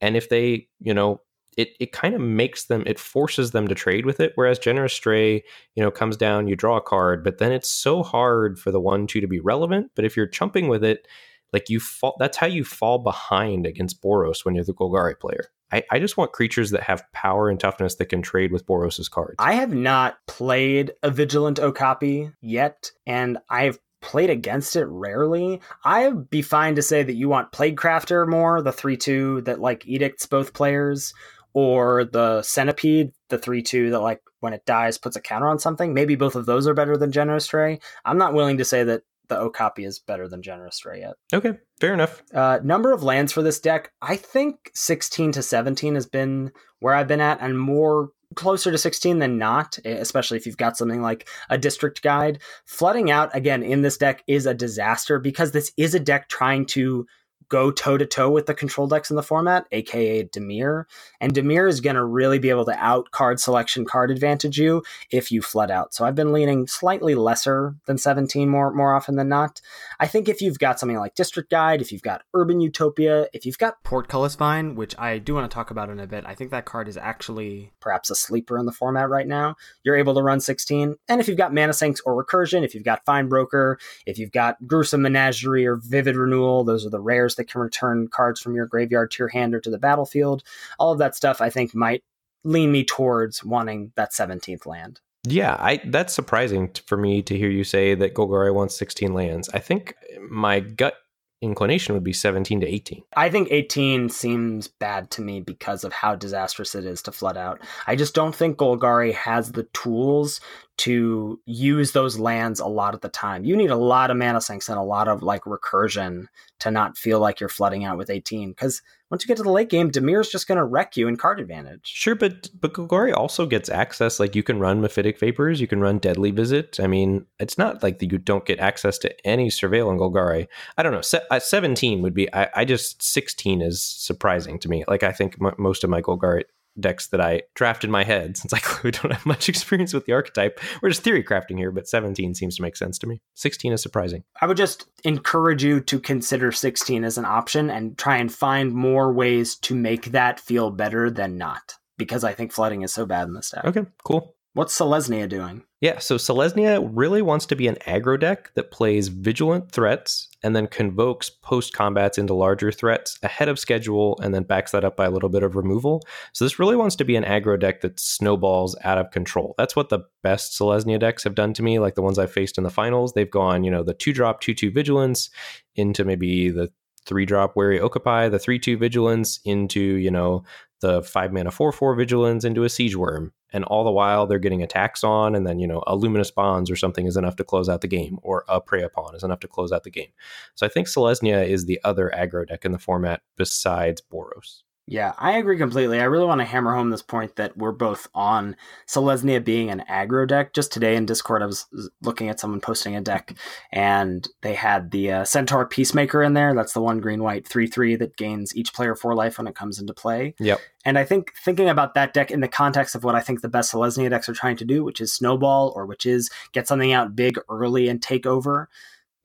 [0.00, 1.22] And if they, you know,
[1.56, 4.92] it, it kind of makes them it forces them to trade with it whereas generous
[4.92, 5.42] stray
[5.74, 8.80] you know comes down you draw a card but then it's so hard for the
[8.80, 11.06] one two to be relevant but if you're chumping with it
[11.52, 15.50] like you fall that's how you fall behind against Boros when you're the Golgari player.
[15.72, 19.08] I, I just want creatures that have power and toughness that can trade with Boros's
[19.08, 19.34] cards.
[19.38, 25.60] I have not played a Vigilant Okapi yet, and I've played against it rarely.
[25.84, 29.86] I'd be fine to say that you want Plaguecrafter more, the 3 2 that like
[29.86, 31.12] edicts both players,
[31.52, 35.58] or the Centipede, the 3 2 that like when it dies puts a counter on
[35.58, 35.94] something.
[35.94, 37.80] Maybe both of those are better than Generous Stray.
[38.04, 41.14] I'm not willing to say that the Okapi is better than Generous Stray yet.
[41.32, 42.22] Okay, fair enough.
[42.32, 46.94] Uh, number of lands for this deck, I think 16 to 17 has been where
[46.94, 51.00] I've been at, and more closer to 16 than not, especially if you've got something
[51.00, 52.40] like a district guide.
[52.64, 56.66] Flooding out, again, in this deck is a disaster because this is a deck trying
[56.66, 57.06] to
[57.48, 60.84] go toe to toe with the control decks in the format, aka Dimir.
[61.20, 64.82] And Dimir is going to really be able to out card selection card advantage you
[65.10, 65.94] if you flood out.
[65.94, 69.60] So I've been leaning slightly lesser than 17 more more often than not.
[70.00, 73.46] I think if you've got something like District Guide, if you've got Urban Utopia, if
[73.46, 76.34] you've got Portcullis Vine, which I do want to talk about in a bit, I
[76.34, 79.56] think that card is actually perhaps a sleeper in the format right now.
[79.84, 80.96] You're able to run 16.
[81.08, 83.76] And if you've got Mana Sinks or Recursion, if you've got Findbroker,
[84.06, 88.08] if you've got Gruesome Menagerie or Vivid Renewal, those are the rares that can return
[88.08, 90.42] cards from your graveyard to your hand or to the battlefield.
[90.78, 92.02] All of that stuff I think might
[92.44, 95.00] lean me towards wanting that 17th land.
[95.28, 99.48] Yeah, I that's surprising for me to hear you say that Golgari wants 16 lands.
[99.52, 99.94] I think
[100.30, 100.94] my gut
[101.42, 103.02] inclination would be 17 to 18.
[103.16, 107.36] I think 18 seems bad to me because of how disastrous it is to flood
[107.36, 107.60] out.
[107.86, 110.40] I just don't think Golgari has the tools
[110.78, 113.44] to use those lands a lot of the time.
[113.44, 116.26] You need a lot of mana sinks and a lot of like recursion
[116.58, 119.52] to not feel like you're flooding out with 18 because once you get to the
[119.52, 121.86] late game, Dimir's just going to wreck you in card advantage.
[121.86, 124.18] Sure, but but Golgari also gets access.
[124.18, 126.80] Like you can run Mephitic Vapors, you can run Deadly Visit.
[126.80, 130.48] I mean, it's not like you don't get access to any Surveil in Golgari.
[130.76, 131.02] I don't know.
[131.02, 132.32] Se- uh, 17 would be.
[132.34, 134.84] I, I, just 16 is surprising to me.
[134.88, 136.42] Like I think m- most of my Golgari
[136.78, 140.06] decks that I draft in my head, since I clearly don't have much experience with
[140.06, 140.60] the archetype.
[140.82, 143.20] We're just theory crafting here, but 17 seems to make sense to me.
[143.34, 144.24] 16 is surprising.
[144.40, 148.72] I would just encourage you to consider 16 as an option and try and find
[148.72, 153.06] more ways to make that feel better than not, because I think flooding is so
[153.06, 153.64] bad in this deck.
[153.64, 154.35] Okay, cool.
[154.56, 155.64] What's Selesnya doing?
[155.82, 160.56] Yeah, so Selesnya really wants to be an aggro deck that plays vigilant threats and
[160.56, 164.96] then convokes post combats into larger threats ahead of schedule and then backs that up
[164.96, 166.00] by a little bit of removal.
[166.32, 169.54] So this really wants to be an aggro deck that snowballs out of control.
[169.58, 172.56] That's what the best Selesnya decks have done to me, like the ones I've faced
[172.56, 173.12] in the finals.
[173.12, 175.28] They've gone, you know, the two drop, two two vigilance
[175.74, 176.72] into maybe the
[177.04, 180.44] three drop wary Okapi, the three two vigilance into, you know,
[180.80, 184.38] the five mana four four vigilance into a Siege Wurm and all the while they're
[184.38, 187.44] getting attacks on and then you know a luminous bonds or something is enough to
[187.44, 190.10] close out the game or a prey upon is enough to close out the game.
[190.54, 195.14] So i think selesnya is the other aggro deck in the format besides boros yeah,
[195.18, 195.98] I agree completely.
[195.98, 198.54] I really want to hammer home this point that we're both on
[198.86, 200.52] Selesnya being an aggro deck.
[200.52, 201.66] Just today in Discord, I was
[202.02, 203.36] looking at someone posting a deck,
[203.72, 206.54] and they had the uh, Centaur Peacemaker in there.
[206.54, 209.56] That's the one green white 3 3 that gains each player four life when it
[209.56, 210.36] comes into play.
[210.38, 210.60] Yep.
[210.84, 213.48] And I think thinking about that deck in the context of what I think the
[213.48, 216.92] best Selesnya decks are trying to do, which is snowball or which is get something
[216.92, 218.68] out big early and take over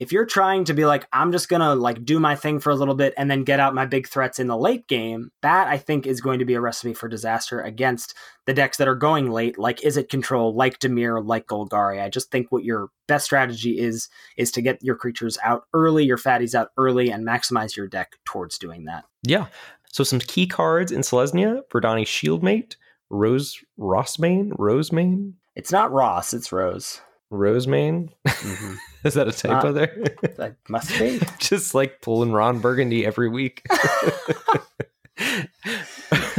[0.02, 2.74] if you're trying to be like i'm just gonna like do my thing for a
[2.74, 5.78] little bit and then get out my big threats in the late game that i
[5.78, 8.14] think is going to be a recipe for disaster against
[8.46, 12.02] the decks that are going late like Izzet control like Dimir like golgari.
[12.02, 16.04] I just think what your best strategy is is to get your creatures out early
[16.04, 19.04] your fatties out early and maximize your deck towards doing that.
[19.22, 19.46] Yeah.
[19.92, 22.76] So some key cards in selesnya Vernadi shieldmate
[23.10, 27.00] rose rossmane rosemane it's not ross it's rose.
[27.30, 28.74] Rosemane mm-hmm.
[29.04, 30.04] Is that a typo uh, there?
[30.36, 31.20] That must be.
[31.38, 33.66] Just like pulling Ron Burgundy every week.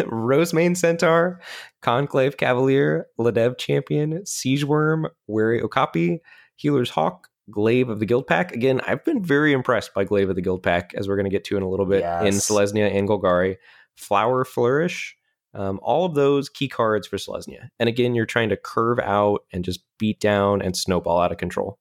[0.06, 1.42] Rosemane Centaur,
[1.82, 6.22] Conclave Cavalier, Ledev Champion, Siege Wurm, Wary Okapi,
[6.56, 8.52] Healer's Hawk, Glaive of the Guildpact.
[8.52, 11.44] Again, I've been very impressed by Glaive of the Guildpact, as we're going to get
[11.46, 12.24] to in a little bit yes.
[12.24, 13.58] in Selesnya and Golgari.
[13.96, 15.16] Flower Flourish,
[15.54, 17.70] um, all of those key cards for Selesnya.
[17.80, 21.38] And again, you're trying to curve out and just beat down and snowball out of
[21.38, 21.78] control.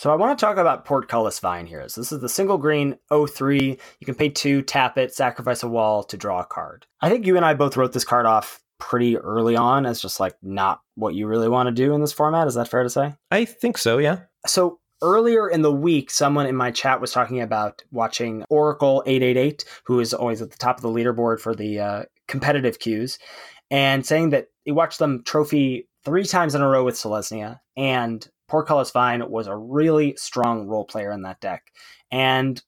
[0.00, 1.86] So I want to talk about Portcullis Vine here.
[1.86, 3.76] So this is the single green 03.
[3.98, 6.86] You can pay two, tap it, sacrifice a wall to draw a card.
[7.02, 10.18] I think you and I both wrote this card off pretty early on as just
[10.18, 12.48] like not what you really want to do in this format.
[12.48, 13.14] Is that fair to say?
[13.30, 14.20] I think so, yeah.
[14.46, 19.66] So earlier in the week, someone in my chat was talking about watching Oracle 888,
[19.84, 23.18] who is always at the top of the leaderboard for the uh, competitive queues,
[23.70, 28.26] and saying that he watched them trophy three times in a row with Selesnya and
[28.50, 31.72] Portcullis Vine was a really strong role player in that deck.
[32.10, 32.60] And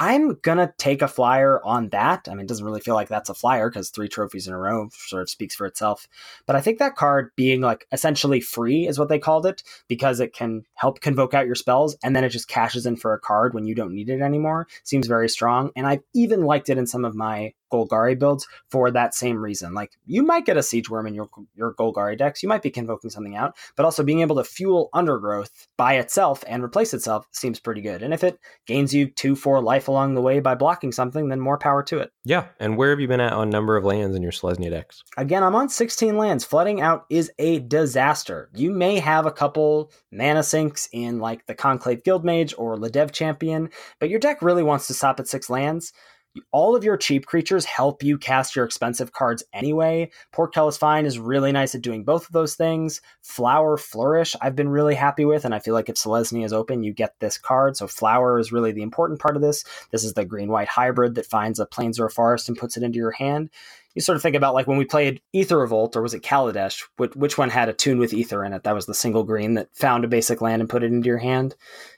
[0.00, 2.28] I'm gonna take a flyer on that.
[2.28, 4.58] I mean, it doesn't really feel like that's a flyer because three trophies in a
[4.58, 6.06] row sort of speaks for itself.
[6.46, 10.20] But I think that card being like essentially free is what they called it because
[10.20, 13.20] it can help convoke out your spells and then it just cashes in for a
[13.20, 14.68] card when you don't need it anymore.
[14.84, 15.70] Seems very strong.
[15.74, 19.74] And I've even liked it in some of my Golgari builds for that same reason.
[19.74, 22.70] Like you might get a Siege Wurm in your your Golgari decks, you might be
[22.70, 27.26] convoking something out, but also being able to fuel Undergrowth by itself and replace itself
[27.32, 28.02] seems pretty good.
[28.02, 31.40] And if it gains you two, four life along the way by blocking something, then
[31.40, 32.12] more power to it.
[32.24, 35.02] Yeah, and where have you been at on number of lands in your Selesnya decks?
[35.16, 36.44] Again, I'm on 16 lands.
[36.44, 38.50] Flooding out is a disaster.
[38.54, 43.70] You may have a couple mana sinks in like the Conclave Guildmage or Ledev Champion,
[43.98, 45.92] but your deck really wants to stop at six lands
[46.50, 50.10] all of your cheap creatures help you cast your expensive cards anyway.
[50.32, 53.00] Portcullis Vine is really nice at doing both of those things.
[53.22, 56.82] Flower Flourish, I've been really happy with, and I feel like if Selesnya is open,
[56.82, 57.76] you get this card.
[57.76, 59.64] So Flower is really the important part of this.
[59.92, 62.76] This is the green white hybrid that finds a plains or a forest and puts
[62.76, 63.50] it into your hand.
[63.94, 66.82] You sort of think about like when we played Aether Revolt, or was it Kaladesh?
[66.96, 68.64] Which one had Attune with Aether in it?
[68.64, 71.18] That was the single green that found a basic land and put it into your
[71.18, 71.54] hand.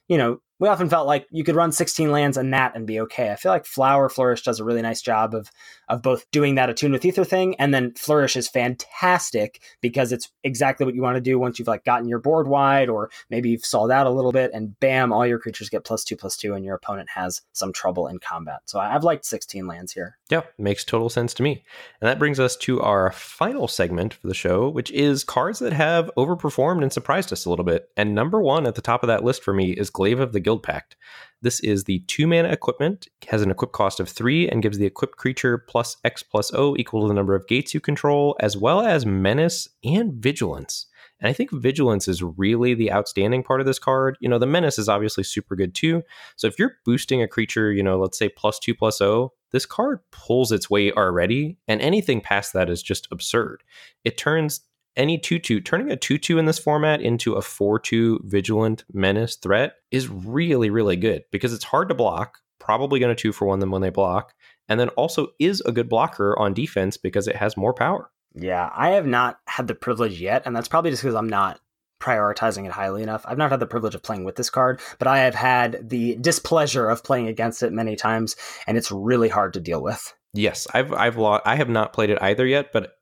[0.07, 3.01] You know, we often felt like you could run 16 lands and that and be
[3.01, 3.31] okay.
[3.31, 5.51] I feel like Flower Flourish does a really nice job of
[5.89, 10.31] of both doing that Attune with Aether thing and then Flourish is fantastic because it's
[10.45, 13.51] exactly what you want to do once you've like gotten your board wide or maybe
[13.51, 16.37] you've sold out a little bit and bam, all your creatures get plus two plus
[16.37, 18.61] two and your opponent has some trouble in combat.
[18.67, 20.19] So I've liked 16 lands here.
[20.29, 21.65] Yeah, makes total sense to me.
[22.01, 25.73] And that brings us to our final segment for the show, which is cards that
[25.73, 27.91] have overperformed and surprised us a little bit.
[27.97, 30.41] And number one at the top of that list for me is Glaive of the
[30.41, 30.97] Guild Pact.
[31.43, 34.87] This is the two mana equipment, has an equip cost of three, and gives the
[34.87, 38.57] equipped creature plus X plus O equal to the number of gates you control, as
[38.57, 40.87] well as menace and vigilance.
[41.21, 44.19] And I think vigilance is really the outstanding part of this card.
[44.21, 46.03] You know, the menace is obviously super good too.
[46.37, 49.65] So if you're boosting a creature, you know, let's say plus two plus O, this
[49.65, 53.63] card pulls its weight already, and anything past that is just absurd.
[54.05, 54.61] It turns
[54.97, 58.85] any 2 2, turning a 2 2 in this format into a 4 2 vigilant
[58.93, 63.33] menace threat is really, really good because it's hard to block, probably going to 2
[63.33, 64.35] for 1 them when they block,
[64.69, 68.11] and then also is a good blocker on defense because it has more power.
[68.35, 71.61] Yeah, I have not had the privilege yet, and that's probably just because I'm not
[72.01, 73.25] prioritizing it highly enough.
[73.27, 76.17] I've not had the privilege of playing with this card, but I have had the
[76.17, 78.37] displeasure of playing against it many times,
[78.67, 80.15] and it's really hard to deal with.
[80.35, 81.43] Yes, I've I've lost.
[81.47, 82.93] I have not played it either yet, but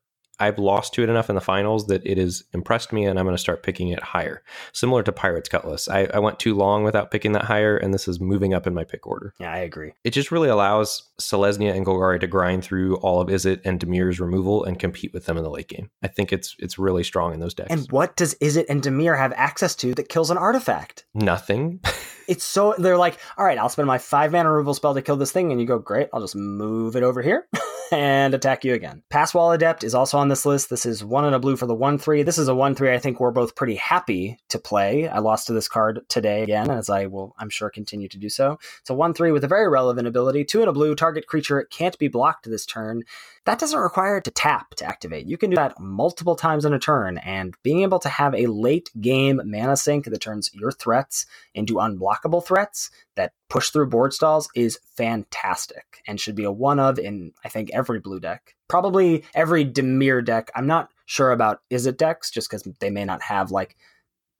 [0.40, 3.24] I've lost to it enough in the finals that it has impressed me, and I'm
[3.24, 4.42] going to start picking it higher.
[4.72, 8.08] Similar to Pirates Cutlass, I, I, went too long without picking that higher, and this
[8.08, 9.34] is moving up in my pick order.
[9.38, 9.92] Yeah, I agree.
[10.02, 14.18] It just really allows Selesnya and Golgari to grind through all of Izzet and Dimir's
[14.18, 15.90] removal and compete with them in the late game.
[16.02, 17.70] I think it's it's really strong in those decks.
[17.70, 21.04] And what does Izzet and Dimir have access to that kills an artifact?
[21.14, 21.80] Nothing.
[22.28, 25.16] it's so they're like, all right, I'll spend my five mana removal spell to kill
[25.16, 27.46] this thing, and you go, great, I'll just move it over here.
[27.92, 29.02] and attack you again.
[29.10, 30.70] Passwall Adept is also on this list.
[30.70, 32.22] This is one and a blue for the 1 3.
[32.22, 35.08] This is a 1 3 I think we're both pretty happy to play.
[35.08, 38.28] I lost to this card today again, as I will, I'm sure, continue to do
[38.28, 38.58] so.
[38.80, 40.44] It's a 1 3 with a very relevant ability.
[40.44, 43.04] Two and a blue, target creature can't be blocked this turn.
[43.44, 45.26] That doesn't require to tap to activate.
[45.26, 48.46] You can do that multiple times in a turn, and being able to have a
[48.46, 54.12] late game mana sink that turns your threats into unblockable threats that push through board
[54.12, 58.54] stalls is fantastic and should be a one of in, I think, every blue deck.
[58.68, 60.50] Probably every Dimir deck.
[60.54, 63.76] I'm not sure about Izzet decks just because they may not have like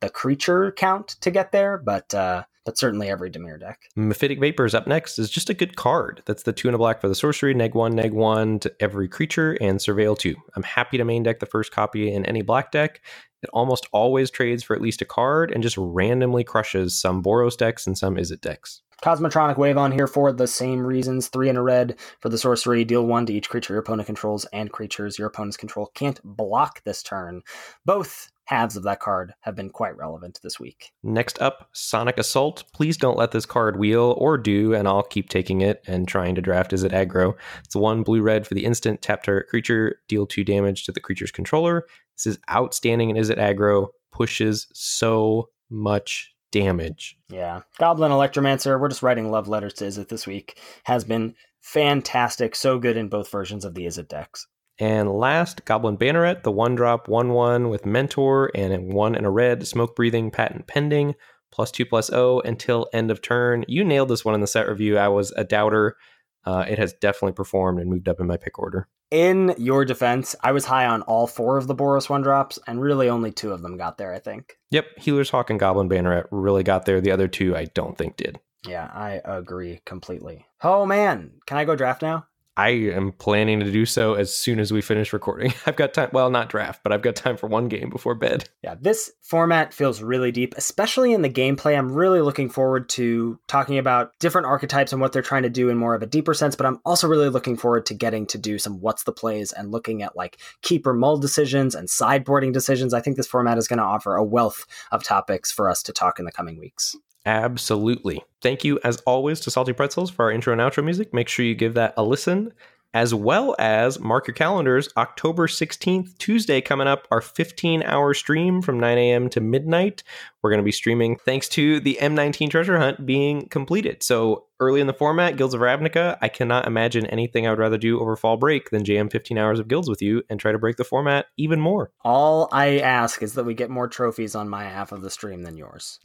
[0.00, 3.88] the creature count to get there, but uh, but certainly every Dimir deck.
[3.96, 6.22] Mephitic Vapor is up next is just a good card.
[6.26, 9.08] That's the two and a black for the sorcery, neg one, neg one to every
[9.08, 10.36] creature, and surveil two.
[10.56, 13.00] I'm happy to main deck the first copy in any black deck.
[13.42, 17.56] It almost always trades for at least a card and just randomly crushes some Boros
[17.56, 18.80] decks and some Izzet decks.
[19.02, 21.28] Cosmotronic Wave on here for the same reasons.
[21.28, 22.84] Three in a red for the sorcery.
[22.84, 26.82] Deal one to each creature your opponent controls and creatures your opponent's control can't block
[26.84, 27.42] this turn.
[27.84, 30.92] Both halves of that card have been quite relevant this week.
[31.02, 32.64] Next up, Sonic Assault.
[32.72, 36.34] Please don't let this card wheel or do, and I'll keep taking it and trying
[36.34, 37.34] to draft Izzet aggro.
[37.64, 41.00] It's one blue red for the instant tap target creature, deal two damage to the
[41.00, 41.86] creature's controller.
[42.16, 47.16] This is outstanding and Izzet aggro, pushes so much damage.
[47.28, 47.62] Yeah.
[47.78, 52.54] Goblin Electromancer, we're just writing love letters to Izzet this week, has been fantastic.
[52.54, 54.46] So good in both versions of the Izzet decks.
[54.78, 59.30] And last, Goblin Banneret, the one drop, one one with Mentor and one in a
[59.30, 61.14] red, smoke breathing, patent pending,
[61.52, 63.64] plus two plus O until end of turn.
[63.68, 64.98] You nailed this one in the set review.
[64.98, 65.96] I was a doubter.
[66.44, 68.88] Uh, it has definitely performed and moved up in my pick order.
[69.10, 72.80] In your defense, I was high on all four of the Boros one drops, and
[72.80, 74.58] really only two of them got there, I think.
[74.72, 77.00] Yep, Healer's Hawk and Goblin Banneret really got there.
[77.00, 78.40] The other two, I don't think did.
[78.66, 80.46] Yeah, I agree completely.
[80.62, 82.26] Oh man, can I go draft now?
[82.56, 85.52] I am planning to do so as soon as we finish recording.
[85.66, 88.48] I've got time, well, not draft, but I've got time for one game before bed.
[88.62, 91.76] Yeah, this format feels really deep, especially in the gameplay.
[91.76, 95.68] I'm really looking forward to talking about different archetypes and what they're trying to do
[95.68, 98.38] in more of a deeper sense, but I'm also really looking forward to getting to
[98.38, 102.94] do some what's the plays and looking at like keeper mull decisions and sideboarding decisions.
[102.94, 105.92] I think this format is going to offer a wealth of topics for us to
[105.92, 106.94] talk in the coming weeks.
[107.26, 108.22] Absolutely.
[108.42, 111.14] Thank you, as always, to Salty Pretzels for our intro and outro music.
[111.14, 112.52] Make sure you give that a listen,
[112.92, 114.90] as well as mark your calendars.
[114.96, 119.30] October 16th, Tuesday, coming up, our 15 hour stream from 9 a.m.
[119.30, 120.02] to midnight.
[120.42, 124.02] We're going to be streaming thanks to the M19 treasure hunt being completed.
[124.02, 127.78] So early in the format, Guilds of Ravnica, I cannot imagine anything I would rather
[127.78, 130.58] do over fall break than jam 15 hours of guilds with you and try to
[130.58, 131.90] break the format even more.
[132.04, 135.42] All I ask is that we get more trophies on my half of the stream
[135.42, 135.98] than yours.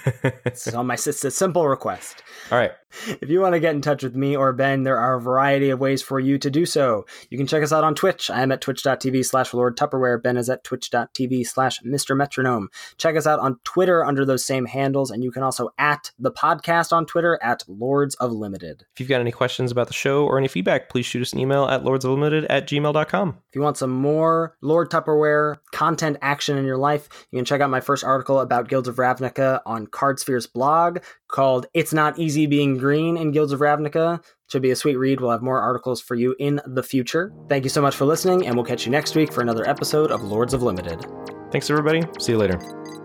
[0.54, 2.22] so my it's a simple request.
[2.50, 2.72] All right.
[3.20, 5.70] If you want to get in touch with me or Ben, there are a variety
[5.70, 7.06] of ways for you to do so.
[7.30, 8.30] You can check us out on Twitch.
[8.30, 10.22] I am at twitch.tv slash Lord Tupperware.
[10.22, 12.16] Ben is at twitch.tv slash Mr.
[12.16, 12.68] Metronome.
[12.98, 16.30] Check us out on Twitter under those same handles, and you can also at the
[16.30, 17.64] podcast on Twitter at
[18.02, 18.84] Lords of Limited.
[18.92, 21.38] If you've got any questions about the show or any feedback, please shoot us an
[21.38, 23.28] email at lordsoflimited at gmail.com.
[23.48, 27.60] If you want some more Lord Tupperware content action in your life, you can check
[27.60, 30.98] out my first article about Guilds of Ravnica on Cardsphere's blog
[31.28, 34.20] called It's Not Easy Being Green in Guilds of Ravnica.
[34.48, 35.20] Should be a sweet read.
[35.20, 37.32] We'll have more articles for you in the future.
[37.48, 40.10] Thank you so much for listening, and we'll catch you next week for another episode
[40.10, 41.06] of Lords of Limited.
[41.52, 42.02] Thanks, everybody.
[42.18, 43.01] See you later.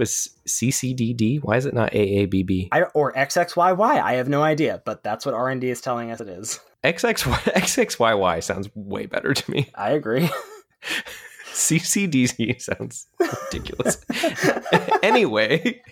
[0.00, 1.40] Was CCDD.
[1.40, 2.70] Why is it not AABB?
[2.72, 4.02] I, or XXYY.
[4.02, 6.58] I have no idea, but that's what R&D is telling us it is.
[6.84, 9.70] XXY, XXYY sounds way better to me.
[9.76, 10.28] I agree.
[11.52, 14.04] CCDC sounds ridiculous.
[15.02, 15.82] anyway,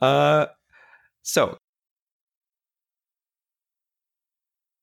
[0.00, 0.46] uh,
[1.22, 1.58] so